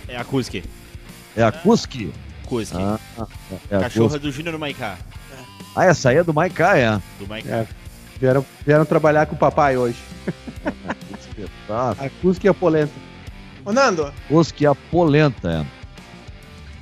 [0.09, 0.64] É a Kuski.
[1.36, 2.11] É a Kuski?
[2.47, 2.74] Kuski.
[2.78, 2.99] Ah,
[3.70, 4.18] é a Cachorra Kuski.
[4.20, 4.97] do Júnior Maiká.
[5.76, 6.99] Ah, essa aí é do Maiká, é?
[7.18, 7.51] Do Maiká.
[7.51, 7.66] É,
[8.18, 9.99] vieram, vieram trabalhar com o papai hoje.
[11.68, 12.95] a Kuski é a polenta.
[13.62, 14.11] Ô, Nando.
[14.26, 15.66] Kuski é a polenta, é.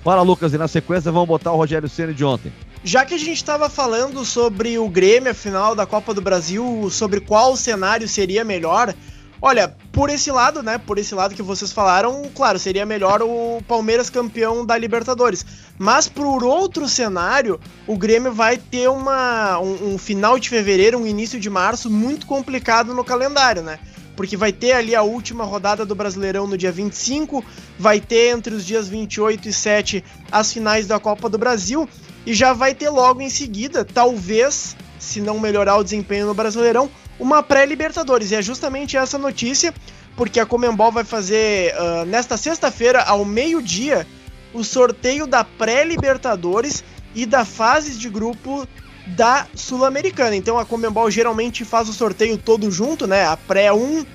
[0.05, 2.53] Fala, Lucas, e na sequência vamos botar o Rogério Ceni de ontem.
[2.83, 6.89] Já que a gente estava falando sobre o Grêmio, a final da Copa do Brasil,
[6.91, 8.95] sobre qual cenário seria melhor,
[9.41, 13.63] olha, por esse lado, né, por esse lado que vocês falaram, claro, seria melhor o
[13.69, 15.45] Palmeiras campeão da Libertadores.
[15.79, 21.07] Mas por outro cenário, o Grêmio vai ter uma, um, um final de fevereiro, um
[21.07, 23.79] início de março muito complicado no calendário, né?
[24.21, 27.43] porque vai ter ali a última rodada do Brasileirão no dia 25,
[27.79, 31.89] vai ter entre os dias 28 e 7 as finais da Copa do Brasil,
[32.27, 36.91] e já vai ter logo em seguida, talvez, se não melhorar o desempenho no Brasileirão,
[37.19, 38.31] uma pré-Libertadores.
[38.31, 39.75] E é justamente essa notícia,
[40.17, 44.07] porque a Comembol vai fazer uh, nesta sexta-feira, ao meio-dia,
[44.53, 48.67] o sorteio da pré-Libertadores e da fase de grupo
[49.07, 50.37] da Sul-Americana.
[50.37, 53.27] Então a Comembol geralmente faz o sorteio todo junto, né?
[53.27, 54.07] A pré-1,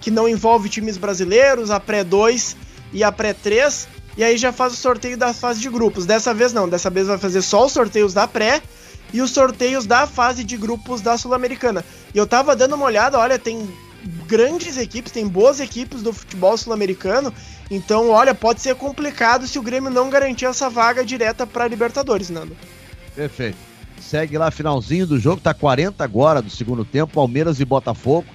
[0.00, 2.56] que não envolve times brasileiros, a pré-2
[2.92, 3.86] e a pré-3
[4.16, 6.06] e aí já faz o sorteio da fase de grupos.
[6.06, 8.62] Dessa vez não, dessa vez vai fazer só os sorteios da pré
[9.12, 11.84] e os sorteios da fase de grupos da Sul-Americana.
[12.14, 13.68] E eu tava dando uma olhada, olha, tem
[14.26, 17.32] grandes equipes, tem boas equipes do futebol sul-americano.
[17.70, 22.28] Então, olha, pode ser complicado se o Grêmio não garantir essa vaga direta para Libertadores,
[22.28, 22.56] Nando.
[23.14, 23.56] Perfeito.
[24.00, 28.26] Segue lá finalzinho do jogo, tá 40 agora do segundo tempo, Palmeiras e Botafogo.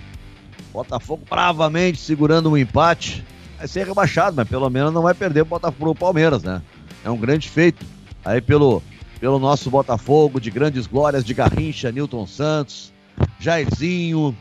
[0.71, 3.25] Botafogo bravamente segurando um empate
[3.57, 6.61] vai ser rebaixado, mas pelo menos não vai perder o Palmeiras, né?
[7.03, 7.85] É um grande feito.
[8.23, 8.83] Aí pelo,
[9.19, 12.93] pelo nosso Botafogo, de grandes glórias de Garrincha, Newton Santos,
[13.39, 14.35] Jairzinho,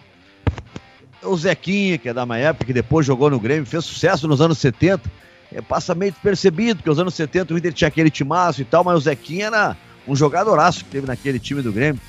[1.23, 4.41] o Zequinha, que é da minha época, que depois jogou no Grêmio, fez sucesso nos
[4.41, 5.11] anos 70.
[5.53, 8.83] É, passa meio despercebido, porque nos anos 70 o Inter tinha aquele timaço e tal,
[8.85, 12.01] mas o Zequinha era um jogadoraço que teve naquele time do Grêmio.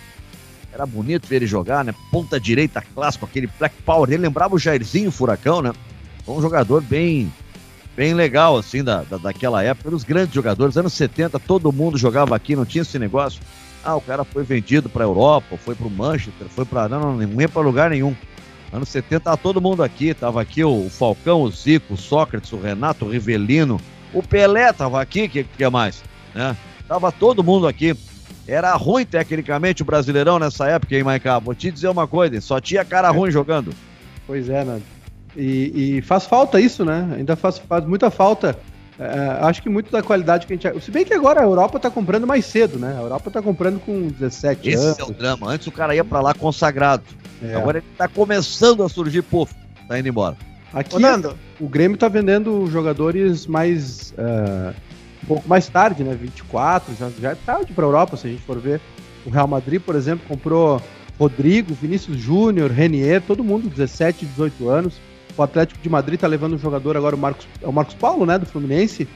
[0.73, 1.93] Era bonito ver ele jogar, né?
[2.11, 4.09] Ponta direita clássico, aquele black power.
[4.09, 5.71] Ele lembrava o Jairzinho, o Furacão, né?
[6.27, 7.31] Foi um jogador bem
[7.95, 9.89] bem legal, assim, da, da, daquela época.
[9.89, 10.75] Dos grandes jogadores.
[10.75, 13.41] Anos 70, todo mundo jogava aqui, não tinha esse negócio.
[13.83, 17.27] Ah, o cara foi vendido para Europa, foi para o Manchester, foi para não, não,
[17.27, 18.13] não ia para lugar nenhum.
[18.73, 22.59] Anos 70 tava todo mundo aqui, tava aqui o, Falcão, o Zico, o Sócrates, o
[22.59, 23.79] Renato, o Rivelino,
[24.13, 26.03] o Pelé tava aqui, que que é mais,
[26.35, 26.57] né?
[26.89, 27.95] Tava todo mundo aqui.
[28.45, 31.39] Era ruim tecnicamente o Brasileirão nessa época, hein, Maicá?
[31.39, 33.73] Vou te dizer uma coisa, só tinha cara ruim jogando.
[34.25, 34.81] Pois é, né?
[35.37, 37.07] E, e faz falta isso, né?
[37.15, 38.57] Ainda faz, faz muita falta.
[38.99, 40.83] É, acho que muito da qualidade que a gente.
[40.83, 42.95] Se bem que agora a Europa tá comprando mais cedo, né?
[42.97, 44.91] A Europa tá comprando com 17 Esse anos.
[44.93, 45.51] Esse é o drama.
[45.51, 47.03] Antes o cara ia para lá consagrado.
[47.43, 47.53] É.
[47.53, 49.53] Agora ele tá começando a surgir, puf,
[49.87, 50.35] tá indo embora.
[50.73, 50.95] Aqui,
[51.59, 54.11] o Grêmio tá vendendo jogadores mais.
[54.17, 54.73] Uh,
[55.23, 56.17] um pouco mais tarde, né?
[56.19, 58.81] 24, já, já é tarde pra Europa, se a gente for ver.
[59.25, 60.81] O Real Madrid, por exemplo, comprou
[61.19, 64.93] Rodrigo, Vinícius Júnior, Renier, todo mundo 17, 18 anos.
[65.37, 68.25] O Atlético de Madrid tá levando um jogador agora, o Marcos, é o Marcos Paulo,
[68.25, 68.39] né?
[68.39, 69.07] Do Fluminense,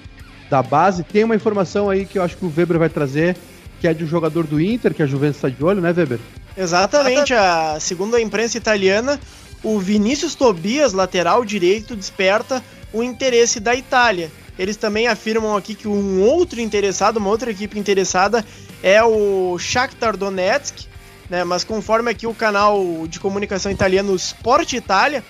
[0.49, 1.03] da base.
[1.03, 3.35] Tem uma informação aí que eu acho que o Weber vai trazer,
[3.79, 6.19] que é de um jogador do Inter, que a Juventus está de olho, né, Weber?
[6.55, 9.19] Exatamente, a, segundo a imprensa italiana,
[9.63, 12.63] o Vinícius Tobias, lateral direito, desperta
[12.93, 14.31] o interesse da Itália.
[14.59, 18.45] Eles também afirmam aqui que um outro interessado, uma outra equipe interessada
[18.83, 20.85] é o Shakhtar Donetsk,
[21.29, 21.43] né?
[21.43, 25.23] Mas conforme aqui o canal de comunicação italiano Sport Itália,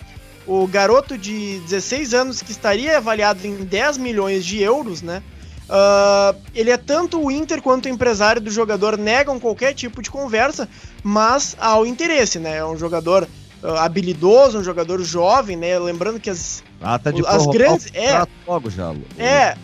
[0.47, 5.21] o garoto de 16 anos que estaria avaliado em 10 milhões de euros, né?
[5.69, 10.11] Uh, ele é tanto o Inter quanto o empresário do jogador negam qualquer tipo de
[10.11, 10.67] conversa,
[11.01, 12.57] mas há o interesse, né?
[12.57, 13.25] É um jogador
[13.63, 15.79] uh, habilidoso, um jogador jovem, né?
[15.79, 17.87] Lembrando que as, ah, tá de as grandes.
[17.93, 19.55] É, logo já, é.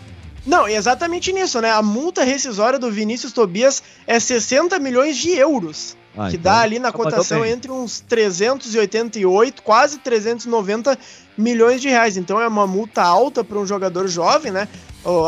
[0.48, 1.70] Não, exatamente nisso, né?
[1.70, 5.94] A multa rescisória do Vinícius Tobias é 60 milhões de euros.
[6.16, 10.98] Ah, que então, dá ali na cotação entre uns 388, quase 390
[11.36, 12.16] milhões de reais.
[12.16, 14.66] Então é uma multa alta para um jogador jovem, né?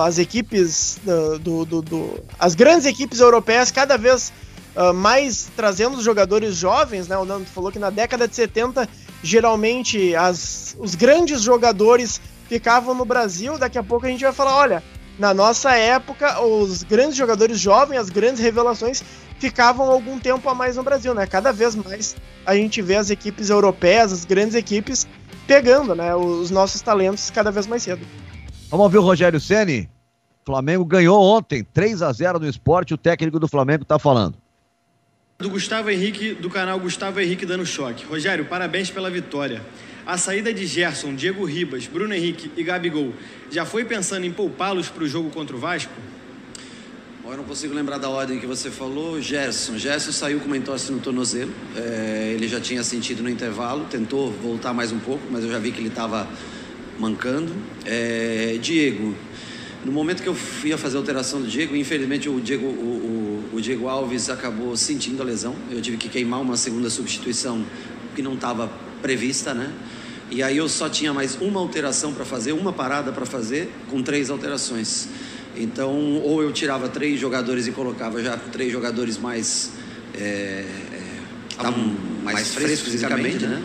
[0.03, 4.33] As equipes do, do, do, do, as grandes equipes europeias cada vez
[4.75, 7.19] uh, mais trazendo jogadores jovens, né?
[7.19, 8.89] O Nando falou que na década de 70
[9.23, 13.59] geralmente as, os grandes jogadores ficavam no Brasil.
[13.59, 14.83] Daqui a pouco a gente vai falar, olha,
[15.21, 19.05] na nossa época os grandes jogadores jovens, as grandes revelações
[19.39, 21.27] ficavam algum tempo a mais no Brasil, né?
[21.27, 22.17] Cada vez mais
[22.47, 25.07] a gente vê as equipes europeias, as grandes equipes,
[25.47, 28.01] pegando, né, os nossos talentos cada vez mais cedo.
[28.71, 29.91] Vamos ouvir o Rogério Ceni.
[30.43, 34.37] Flamengo ganhou ontem 3 a 0 no esporte, o técnico do Flamengo está falando.
[35.39, 38.07] Do Gustavo Henrique, do canal Gustavo Henrique dando choque.
[38.07, 39.61] Rogério, parabéns pela vitória.
[40.11, 43.15] A saída de Gerson, Diego Ribas, Bruno Henrique e Gabigol
[43.49, 45.93] já foi pensando em poupá-los para o jogo contra o Vasco?
[47.25, 49.21] Eu não consigo lembrar da ordem que você falou.
[49.23, 49.79] Gerson.
[49.79, 51.53] Gerson saiu com uma entorse no tornozelo.
[51.77, 55.61] É, ele já tinha sentido no intervalo, tentou voltar mais um pouco, mas eu já
[55.61, 56.29] vi que ele estava
[56.99, 57.55] mancando.
[57.87, 59.15] É, Diego.
[59.85, 63.57] No momento que eu ia fazer a alteração do Diego, infelizmente o Diego, o, o,
[63.59, 65.55] o Diego Alves acabou sentindo a lesão.
[65.71, 67.65] Eu tive que queimar uma segunda substituição
[68.17, 68.69] que não estava
[69.01, 69.73] prevista, né?
[70.31, 74.01] E aí eu só tinha mais uma alteração para fazer, uma parada para fazer, com
[74.03, 75.09] três alterações.
[75.57, 79.73] Então, ou eu tirava três jogadores e colocava já três jogadores mais.
[80.15, 81.65] É, é,
[82.23, 83.63] mais, mais frescos fisicamente, né?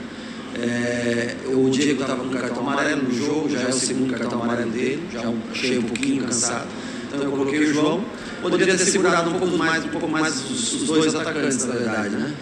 [0.58, 4.72] É, o Diego estava com cartão amarelo no jogo, já é o segundo cartão amarelo
[4.72, 6.68] dele, já achei um pouquinho cansado.
[7.08, 8.06] Então eu coloquei o João.
[8.42, 12.16] Poderia ter segurado um pouco mais, um pouco mais os, os dois atacantes, na verdade,
[12.16, 12.34] né?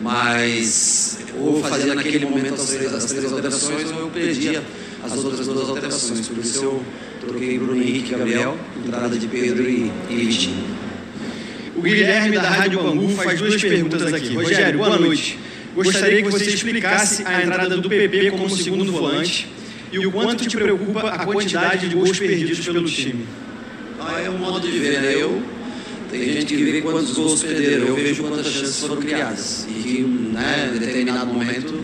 [0.00, 4.62] Mas ou fazia naquele momento as três, as três alterações, ou eu perdia
[5.02, 6.28] as outras duas alterações.
[6.28, 6.84] Por isso eu
[7.20, 10.64] troquei Bruno Henrique e Gabriel, entrada de Pedro e, e Vitinho.
[11.76, 14.34] O Guilherme da Rádio Bangu faz duas perguntas aqui.
[14.34, 15.38] Rogério, boa noite.
[15.74, 19.48] Gostaria que você explicasse a entrada do PP como segundo volante
[19.90, 23.26] e o quanto te preocupa a quantidade de gols perdidos pelo time.
[23.98, 25.14] Ah, é um modo de ver, né?
[25.14, 25.42] Eu,
[26.12, 29.66] tem gente que vê quantos gols perderam, eu vejo quantas chances foram criadas.
[29.68, 31.80] E que, né, em determinado momento,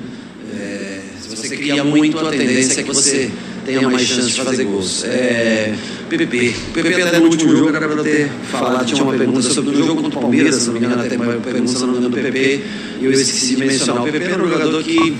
[0.55, 3.31] é, se você cria muito, a tendência é que você
[3.64, 5.05] tenha mais chance de fazer gols.
[5.05, 5.74] É,
[6.11, 6.55] PP.
[6.68, 9.79] O PP até no último jogo era para ter falado, tinha uma pergunta sobre o
[9.79, 12.64] jogo contra o Palmeiras, se não me engano, até uma pergunta do PP,
[13.01, 14.03] e eu esqueci de mencionar.
[14.03, 15.16] O PP era um jogador que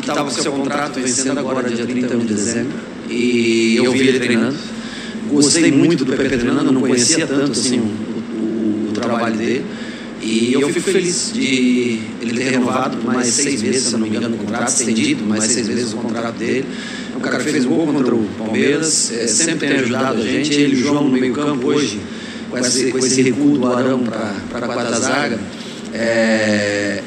[0.00, 2.72] estava com seu contrato vencendo agora dia 31 de dezembro
[3.08, 4.56] e eu vi ele treinando.
[5.30, 8.09] Gostei muito do Pepe treinando, não conhecia tanto assim o, o, o
[9.10, 9.64] trabalho dele.
[10.22, 14.08] E eu fico feliz de ele ter renovado por mais seis meses, se não me
[14.08, 16.66] engano, o contrato, estendido mais seis meses o contrato dele.
[17.12, 20.52] É um cara que fez gol contra o Palmeiras, é, sempre tem ajudado a gente.
[20.52, 22.00] Ele e o João no meio-campo hoje,
[22.50, 24.00] com esse, com esse recuo do Arão
[24.50, 25.40] para a quarta zaga.
[25.94, 27.02] É,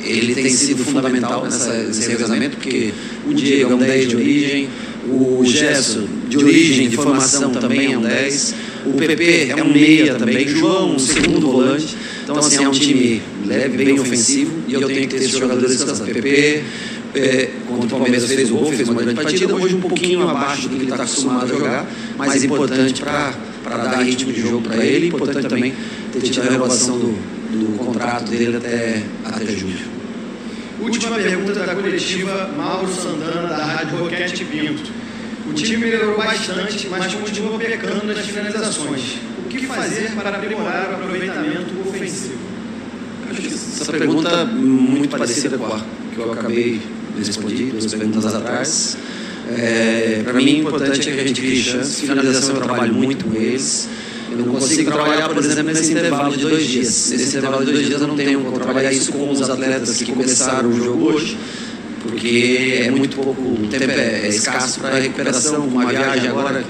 [0.00, 2.94] ele tem sido fundamental nessa, nesse revezamento, porque
[3.26, 4.68] o Diego é um 10 de origem,
[5.06, 8.54] o Gesso de origem, de formação também é um 10,
[8.90, 11.96] o PP é um meia também, João um segundo volante.
[12.22, 15.70] Então, assim, é um time leve, bem ofensivo, e eu tenho que ter esses jogadores
[15.70, 16.12] descansando.
[16.12, 16.62] PP,
[17.14, 20.76] é, o Palmeiras fez o gol, fez uma grande partida, hoje um pouquinho abaixo do
[20.76, 25.08] que ele está acostumado a jogar, mas importante para dar ritmo de jogo para ele,
[25.08, 25.74] importante também
[26.12, 27.12] ter tido a renovação do,
[27.50, 29.98] do contrato dele até, até julho.
[30.80, 34.97] Última pergunta da coletiva Mauro Santana, da Rádio Roquete Pinto.
[35.48, 39.18] O time melhorou bastante, mas continua pecando nas finalizações.
[39.44, 42.38] O que fazer para aprimorar o aproveitamento ofensivo?
[43.80, 45.80] Essa pergunta é muito parecida com a
[46.14, 46.80] que eu acabei
[47.16, 48.96] de responder duas perguntas atrás.
[49.56, 52.02] É, para mim, o importante é que a gente crie chance.
[52.02, 53.88] Finalização eu trabalho muito com eles.
[54.30, 57.10] Eu não consigo trabalhar, por exemplo, nesse intervalo de dois dias.
[57.10, 60.12] Nesse intervalo de dois dias eu não tenho como trabalhar isso com os atletas que
[60.12, 61.38] começaram o jogo hoje,
[62.08, 63.34] porque é muito pouco
[63.68, 65.66] tempo, é, é escasso para recuperação.
[65.66, 66.64] Uma viagem agora,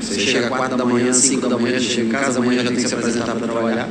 [0.00, 2.82] você chega às quatro da manhã, cinco da manhã, chega em casa, amanhã já tem
[2.82, 3.88] que se apresentar para trabalhar.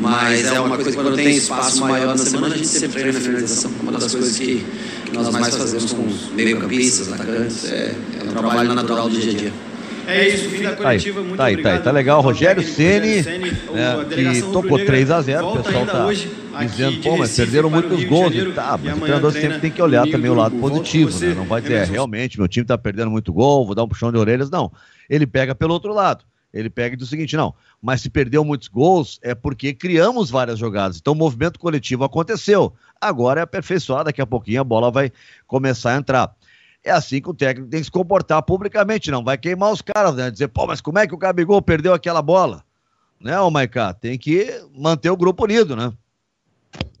[0.00, 3.18] Mas é uma coisa que quando tem espaço maior na semana, a gente sempre treina
[3.18, 3.70] a finalização.
[3.80, 4.64] Uma das coisas que,
[5.04, 9.34] que nós mais fazemos com meio-campistas, atacantes, é, é um trabalho natural do dia a
[9.36, 9.52] dia.
[10.06, 11.72] É isso, fim da coletiva, muito tá aí, obrigado.
[11.72, 16.64] Tá, aí, tá legal, Rogério Ceni, né, que tocou 3 a 0 o pessoal tá
[16.64, 20.06] dizendo, pô, mas perderam muitos gols e tá, mas o treinador sempre tem que olhar
[20.06, 21.34] também o lado positivo, né?
[21.34, 24.12] Não vai dizer, é, realmente, meu time tá perdendo muito gol, vou dar um puxão
[24.12, 24.70] de orelhas, não.
[25.08, 26.24] Ele pega pelo outro lado.
[26.54, 27.52] Ele pega e diz o seguinte, não,
[27.82, 30.98] mas se perdeu muitos gols é porque criamos várias jogadas.
[30.98, 32.72] Então o movimento coletivo aconteceu.
[33.00, 35.10] Agora é aperfeiçoar, daqui a pouquinho a bola vai
[35.48, 36.32] começar a entrar.
[36.84, 40.14] É assim que o técnico tem que se comportar publicamente, não vai queimar os caras,
[40.14, 40.30] né?
[40.30, 42.62] Dizer, pô, mas como é que o Gabigol perdeu aquela bola?
[43.18, 43.94] Né, ô Maiká?
[43.94, 45.90] Tem que manter o grupo unido, né?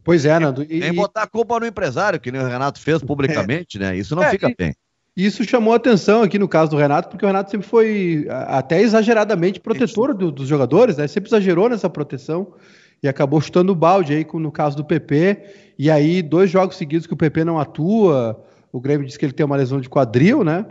[0.02, 0.62] Pois é, Nando.
[0.62, 3.80] E, Nem botar a culpa no empresário, que nem o Renato fez publicamente, é.
[3.80, 3.96] né?
[3.96, 4.74] Isso não é, fica e, bem.
[5.16, 9.60] Isso chamou atenção aqui no caso do Renato, porque o Renato sempre foi até exageradamente
[9.60, 11.06] protetor do, dos jogadores, né?
[11.06, 12.54] Sempre exagerou nessa proteção
[13.02, 15.74] e acabou chutando o balde aí no caso do PP.
[15.78, 18.42] E aí, dois jogos seguidos que o PP não atua,
[18.74, 20.66] o Grêmio disse que ele tem uma lesão de quadril, né?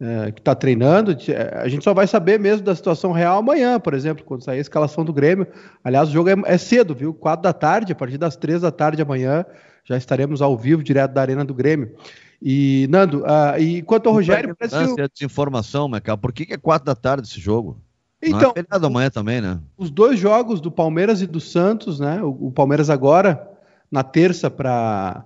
[0.00, 1.16] É, que está treinando.
[1.52, 4.60] A gente só vai saber mesmo da situação real amanhã, por exemplo, quando sair a
[4.60, 5.46] escalação do Grêmio.
[5.84, 7.14] Aliás, o jogo é, é cedo, viu?
[7.14, 9.44] Quatro da tarde, a partir das três da tarde amanhã,
[9.84, 11.94] já estaremos ao vivo, direto da Arena do Grêmio.
[12.42, 14.56] E, Nando, uh, e quanto ao Rogério.
[14.58, 15.08] Parece que o...
[15.08, 16.18] desinformação, Michael.
[16.18, 17.80] Por que, que é quatro da tarde esse jogo?
[18.20, 19.60] Então, Não é feriado amanhã também, né?
[19.78, 22.20] Os dois jogos do Palmeiras e do Santos, né?
[22.20, 23.48] O, o Palmeiras agora,
[23.92, 25.24] na terça, para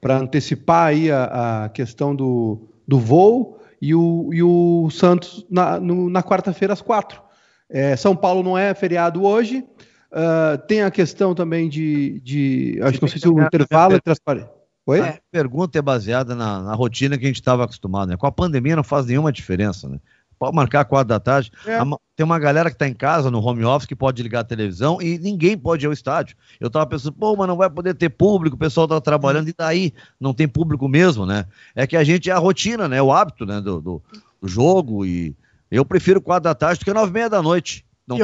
[0.00, 5.78] para antecipar aí a, a, questão do, do voo e o, e o Santos na,
[5.80, 7.20] na quarta-feira às quatro.
[7.68, 9.64] É, São Paulo não é feriado hoje.
[10.10, 14.10] Uh, tem a questão também de, de acho que não sei se o intervalo entre
[14.10, 14.50] as paredes.
[14.84, 15.00] Oi?
[15.00, 18.16] A pergunta é baseada na, na rotina que a gente estava acostumado, né?
[18.16, 20.00] Com a pandemia não faz nenhuma diferença, né?
[20.40, 21.52] Pode marcar quatro da tarde.
[21.66, 21.78] É.
[22.16, 25.00] Tem uma galera que está em casa, no home office, que pode ligar a televisão
[25.00, 26.34] e ninguém pode ir ao estádio.
[26.58, 29.54] Eu estava pensando, pô, mas não vai poder ter público, o pessoal está trabalhando e
[29.56, 31.44] daí não tem público mesmo, né?
[31.76, 33.02] É que a gente é a rotina, né?
[33.02, 33.60] O hábito né?
[33.60, 34.02] do, do,
[34.40, 35.36] do jogo e
[35.70, 37.84] eu prefiro quatro da tarde do que nove e meia da noite.
[38.08, 38.22] Não e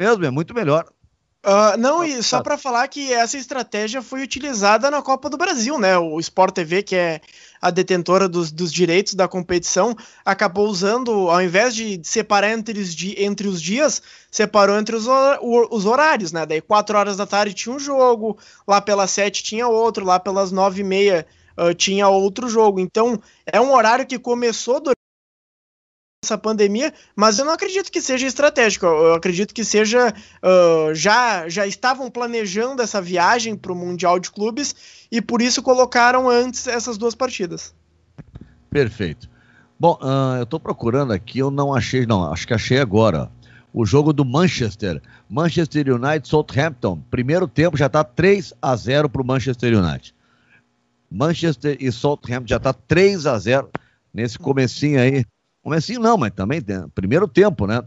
[0.00, 0.86] mesmo, é muito melhor.
[1.44, 5.78] Uh, não, e só para falar que essa estratégia foi utilizada na Copa do Brasil,
[5.78, 5.98] né?
[5.98, 7.20] O Sport TV, que é
[7.62, 12.96] a detentora dos, dos direitos da competição, acabou usando, ao invés de separar entre os,
[13.16, 15.06] entre os dias, separou entre os,
[15.70, 16.44] os horários, né?
[16.44, 18.36] Daí 4 horas da tarde tinha um jogo,
[18.66, 22.80] lá pelas 7 tinha outro, lá pelas 9 e meia uh, tinha outro jogo.
[22.80, 25.01] Então, é um horário que começou durante
[26.24, 28.86] essa pandemia, mas eu não acredito que seja estratégico.
[28.86, 34.30] Eu acredito que seja uh, já já estavam planejando essa viagem para o mundial de
[34.30, 37.74] clubes e por isso colocaram antes essas duas partidas.
[38.70, 39.28] Perfeito.
[39.78, 43.28] Bom, uh, eu estou procurando aqui, eu não achei, não, acho que achei agora.
[43.74, 47.02] O jogo do Manchester, Manchester United Southampton.
[47.10, 50.14] Primeiro tempo já está 3 a 0 para o Manchester United.
[51.10, 53.70] Manchester e Southampton já está 3 a 0
[54.14, 55.24] nesse comecinho aí
[55.62, 57.82] Comecinho não, mas também tem, primeiro tempo, né?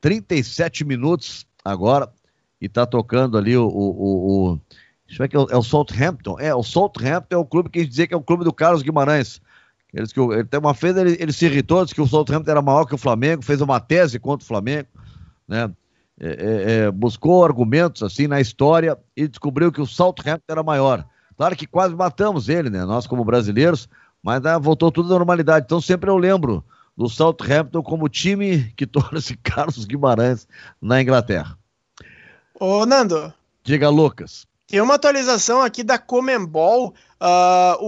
[0.00, 2.10] 37 minutos agora
[2.60, 4.60] e tá tocando ali o, o, o, o
[5.06, 6.36] deixa eu ver que é o, é o Southampton.
[6.40, 8.52] É, o Southampton é o clube que a gente dizia que é o clube do
[8.52, 9.40] Carlos Guimarães.
[9.92, 12.60] Eles que, ele tem uma vez ele, ele se irritou, disse que o Southampton era
[12.60, 14.88] maior que o Flamengo, fez uma tese contra o Flamengo,
[15.46, 15.70] né?
[16.20, 21.06] É, é, é buscou argumentos assim na história e descobriu que o Southampton era maior.
[21.36, 22.84] Claro que quase matamos ele, né?
[22.84, 23.88] Nós como brasileiros,
[24.20, 25.64] mas né, voltou tudo à normalidade.
[25.64, 26.64] Então sempre eu lembro
[26.98, 30.48] do Southampton como time que torce Carlos Guimarães
[30.82, 31.56] na Inglaterra.
[32.58, 33.32] Ô, Nando.
[33.62, 34.48] Diga, Lucas.
[34.66, 36.92] Tem uma atualização aqui da Comembol.
[37.20, 37.84] Uh,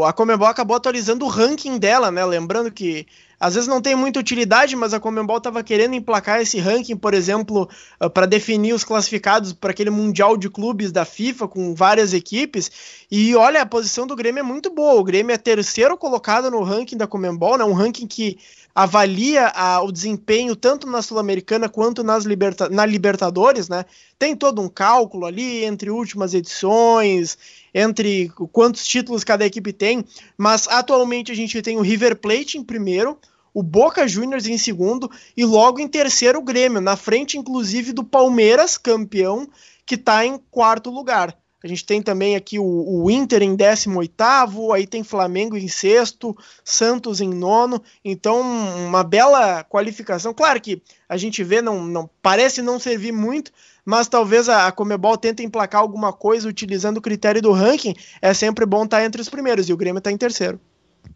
[0.00, 2.24] o, a Comembol acabou atualizando o ranking dela, né?
[2.24, 3.06] Lembrando que
[3.40, 7.14] às vezes não tem muita utilidade, mas a Comembol estava querendo emplacar esse ranking, por
[7.14, 7.68] exemplo,
[8.00, 12.70] ah, para definir os classificados para aquele Mundial de Clubes da FIFA com várias equipes.
[13.10, 15.00] E olha, a posição do Grêmio é muito boa.
[15.00, 17.64] O Grêmio é terceiro colocado no ranking da Comembol, né?
[17.64, 18.38] Um ranking que
[18.78, 23.84] avalia a, o desempenho tanto na Sul-Americana quanto nas liberta, na Libertadores, né?
[24.16, 27.36] Tem todo um cálculo ali entre últimas edições,
[27.74, 30.04] entre quantos títulos cada equipe tem,
[30.36, 33.18] mas atualmente a gente tem o River Plate em primeiro,
[33.52, 38.04] o Boca Juniors em segundo e logo em terceiro o Grêmio, na frente inclusive do
[38.04, 39.48] Palmeiras, campeão,
[39.84, 41.36] que está em quarto lugar.
[41.62, 46.36] A gente tem também aqui o, o Inter em 18, aí tem Flamengo em sexto,
[46.64, 47.82] Santos em nono.
[48.04, 50.32] Então, uma bela qualificação.
[50.32, 53.50] Claro que a gente vê, não, não parece não servir muito,
[53.84, 57.94] mas talvez a, a Comebol tente emplacar alguma coisa utilizando o critério do ranking.
[58.22, 60.60] É sempre bom estar entre os primeiros, e o Grêmio está em terceiro.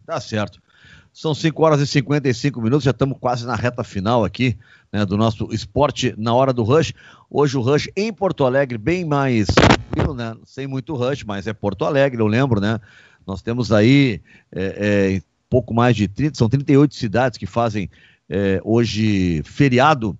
[0.05, 0.61] Tá certo.
[1.13, 4.57] São 5 horas e 55 minutos, já estamos quase na reta final aqui
[4.91, 6.91] né, do nosso esporte na hora do rush.
[7.29, 10.35] Hoje o rush em Porto Alegre, bem mais tranquilo, né?
[10.43, 12.79] Sem muito rush, mas é Porto Alegre, eu lembro, né?
[13.27, 17.91] Nós temos aí é, é, pouco mais de 30, são 38 cidades que fazem
[18.27, 20.17] é, hoje feriado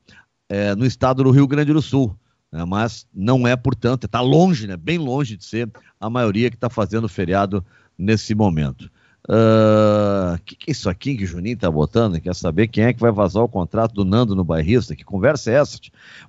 [0.47, 2.15] é, no estado do Rio Grande do Sul.
[2.51, 4.77] Né, mas não é, portanto, está longe, né?
[4.77, 7.65] Bem longe de ser a maioria que está fazendo feriado
[7.97, 8.91] nesse momento.
[9.27, 12.19] O uh, que, que, é isso aqui que o Juninho tá botando?
[12.19, 14.95] Quer saber quem é que vai vazar o contrato do Nando no bairrista?
[14.95, 15.79] Que conversa é essa?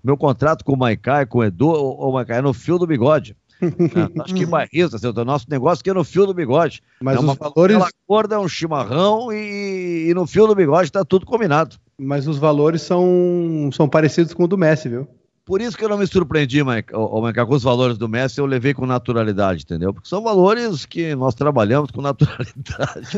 [0.03, 3.36] Meu contrato com o Maicai, com o Edu, o Maicai é no fio do bigode.
[3.61, 3.66] é,
[4.22, 6.82] acho que bairrista, assim, o nosso negócio aqui é no fio do bigode.
[7.01, 7.78] Mas é uma os valores...
[8.07, 11.76] corda, é um chimarrão e, e no fio do bigode tá tudo combinado.
[11.99, 15.09] Mas os valores são, são parecidos com o do Messi, viu?
[15.45, 18.72] Por isso que eu não me surpreendi, Mike, com os valores do Messi, eu levei
[18.72, 19.92] com naturalidade, entendeu?
[19.92, 23.09] Porque são valores que nós trabalhamos com naturalidade.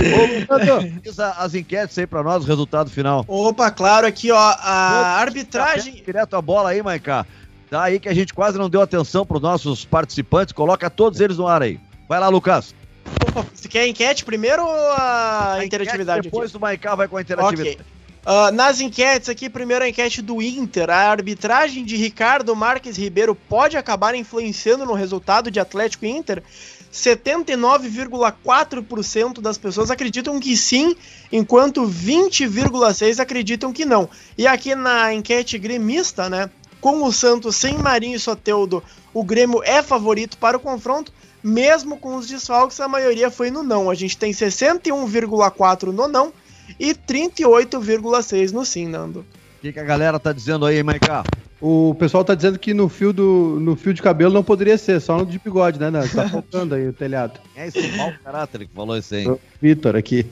[0.00, 3.24] Ô, as enquetes aí para nós, o resultado final.
[3.26, 6.02] Opa, claro, aqui ó, a arbitragem.
[6.04, 7.26] Direto a bola aí, Maiká.
[7.68, 10.52] Tá aí que a gente quase não deu atenção para os nossos participantes.
[10.52, 11.78] Coloca todos eles no ar aí.
[12.08, 12.74] Vai lá, Lucas.
[13.54, 16.22] Você quer a enquete primeiro ou a, a interatividade?
[16.22, 16.52] Depois aqui?
[16.52, 17.70] do Maiká vai com a interatividade.
[17.70, 17.99] Okay.
[18.20, 20.90] Uh, nas enquetes aqui, primeiro a enquete do Inter.
[20.90, 26.42] A arbitragem de Ricardo Marques Ribeiro pode acabar influenciando no resultado de Atlético e Inter?
[26.92, 30.94] 79,4% das pessoas acreditam que sim,
[31.32, 34.06] enquanto 20,6% acreditam que não.
[34.36, 36.50] E aqui na enquete gremista, né?
[36.78, 41.10] Com o Santos sem Marinho e Soteudo, o Grêmio é favorito para o confronto,
[41.42, 43.88] mesmo com os desfalques, a maioria foi no não.
[43.88, 46.34] A gente tem 61,4% no não
[46.78, 49.20] e 38,6 no sim, Nando.
[49.20, 51.22] O que, que, a galera tá dizendo aí, Maiká?
[51.60, 54.98] O pessoal tá dizendo que no fio, do, no fio de cabelo não poderia ser,
[55.00, 55.90] só no de bigode, né?
[55.90, 57.38] Não, tá faltando aí o telhado.
[57.54, 59.26] É esse mau caráter que falou isso aí.
[59.60, 60.24] Vitor aqui.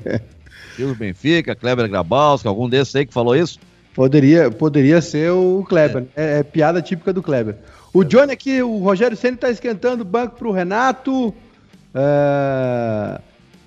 [0.74, 3.58] Silvio Benfica, Kleber Grabowski, algum desses aí que falou isso?
[3.94, 6.06] Poderia, poderia ser o Kleber.
[6.16, 6.36] É.
[6.36, 7.56] É, é piada típica do Kleber.
[7.92, 11.34] O Johnny aqui, o Rogério Senna tá esquentando o banco pro Renato.
[11.94, 13.20] É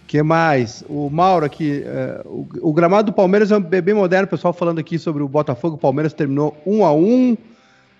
[0.09, 0.83] que mais?
[0.89, 4.79] O Mauro aqui, é, o, o, gramado do Palmeiras é bem moderno, o pessoal falando
[4.79, 7.37] aqui sobre o Botafogo, o Palmeiras terminou um a um.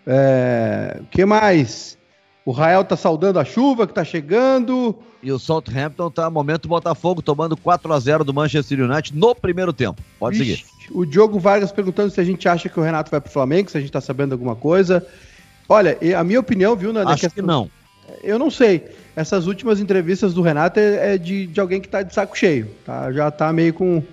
[0.08, 2.00] É, que mais?
[2.44, 4.98] O Rael tá saudando a chuva que tá chegando.
[5.22, 9.72] E o Southampton tá momento Botafogo tomando 4 a 0 do Manchester United no primeiro
[9.72, 10.02] tempo.
[10.18, 10.66] Pode Ixi, seguir.
[10.90, 13.78] O Diogo Vargas perguntando se a gente acha que o Renato vai pro Flamengo, se
[13.78, 15.06] a gente tá sabendo alguma coisa.
[15.68, 17.70] Olha, a minha opinião, viu, na Acho que não.
[18.24, 18.84] Eu não sei
[19.16, 22.70] essas últimas entrevistas do Renato é, é de, de alguém que está de saco cheio,
[22.86, 23.12] tá?
[23.12, 24.04] Já está meio com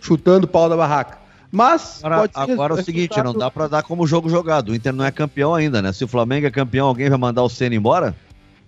[0.00, 1.18] chutando o pau da barraca.
[1.50, 4.70] Mas agora, agora é o seguinte, não dá para dar como jogo jogado.
[4.70, 5.92] O Inter não é campeão ainda, né?
[5.92, 8.14] Se o Flamengo é campeão, alguém vai mandar o Senna embora?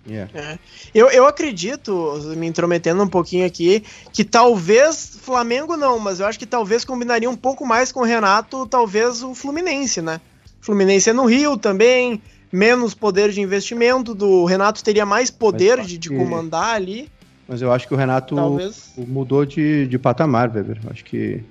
[0.07, 0.31] Yeah.
[0.33, 0.57] É.
[0.95, 6.39] Eu, eu acredito, me intrometendo um pouquinho aqui, que talvez Flamengo não, mas eu acho
[6.39, 10.21] que talvez combinaria um pouco mais com o Renato, talvez o Fluminense, né?
[10.61, 12.21] Fluminense é no Rio também,
[12.51, 17.09] menos poder de investimento, do Renato teria mais poder de, de, comandar ali.
[17.47, 18.93] Mas eu acho que o Renato Talvez.
[18.97, 20.79] mudou de, de patamar, Weber.
[20.89, 21.43] Acho que.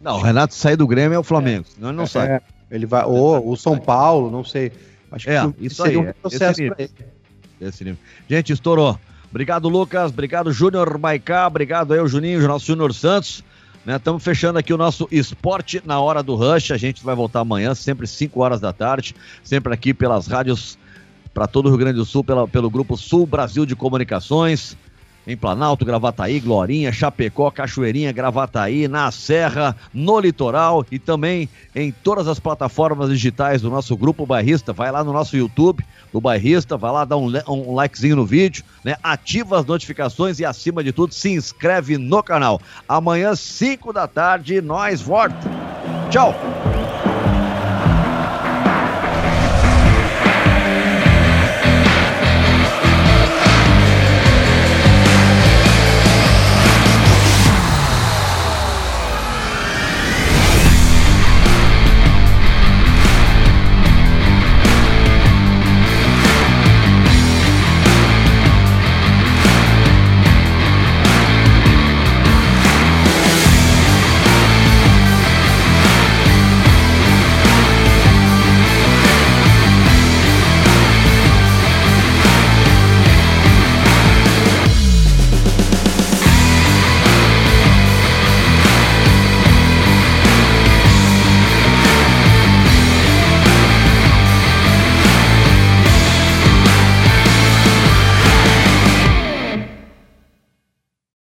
[0.00, 1.74] Não, o Renato sair do Grêmio é o Flamengo, é.
[1.74, 2.28] senão ele não é, sai.
[2.28, 4.72] É, ele vai, ou o São Paulo, não sei.
[5.10, 6.88] Acho é, que isso seria aí, um processo esse nível.
[7.60, 7.98] Esse nível.
[8.28, 8.98] Gente, estourou.
[9.30, 10.10] Obrigado, Lucas.
[10.10, 11.46] Obrigado, Júnior Maicá.
[11.46, 13.44] Obrigado aí, o Juninho, o nosso Júnior Santos.
[13.86, 16.70] Estamos né, fechando aqui o nosso esporte na hora do rush.
[16.70, 20.78] A gente vai voltar amanhã, sempre 5 horas da tarde, sempre aqui pelas rádios
[21.32, 24.76] para todo o Rio Grande do Sul, pela, pelo Grupo Sul Brasil de Comunicações
[25.28, 32.26] em Planalto, Gravataí, Glorinha, Chapecó, Cachoeirinha, Gravataí, na Serra, no Litoral e também em todas
[32.26, 34.72] as plataformas digitais do nosso Grupo Bairrista.
[34.72, 38.64] Vai lá no nosso YouTube do Bairrista, vai lá dar um, um likezinho no vídeo,
[38.82, 38.96] né?
[39.02, 42.58] Ativa as notificações e, acima de tudo, se inscreve no canal.
[42.88, 45.36] Amanhã, 5 da tarde, nós volta.
[46.10, 46.34] Tchau!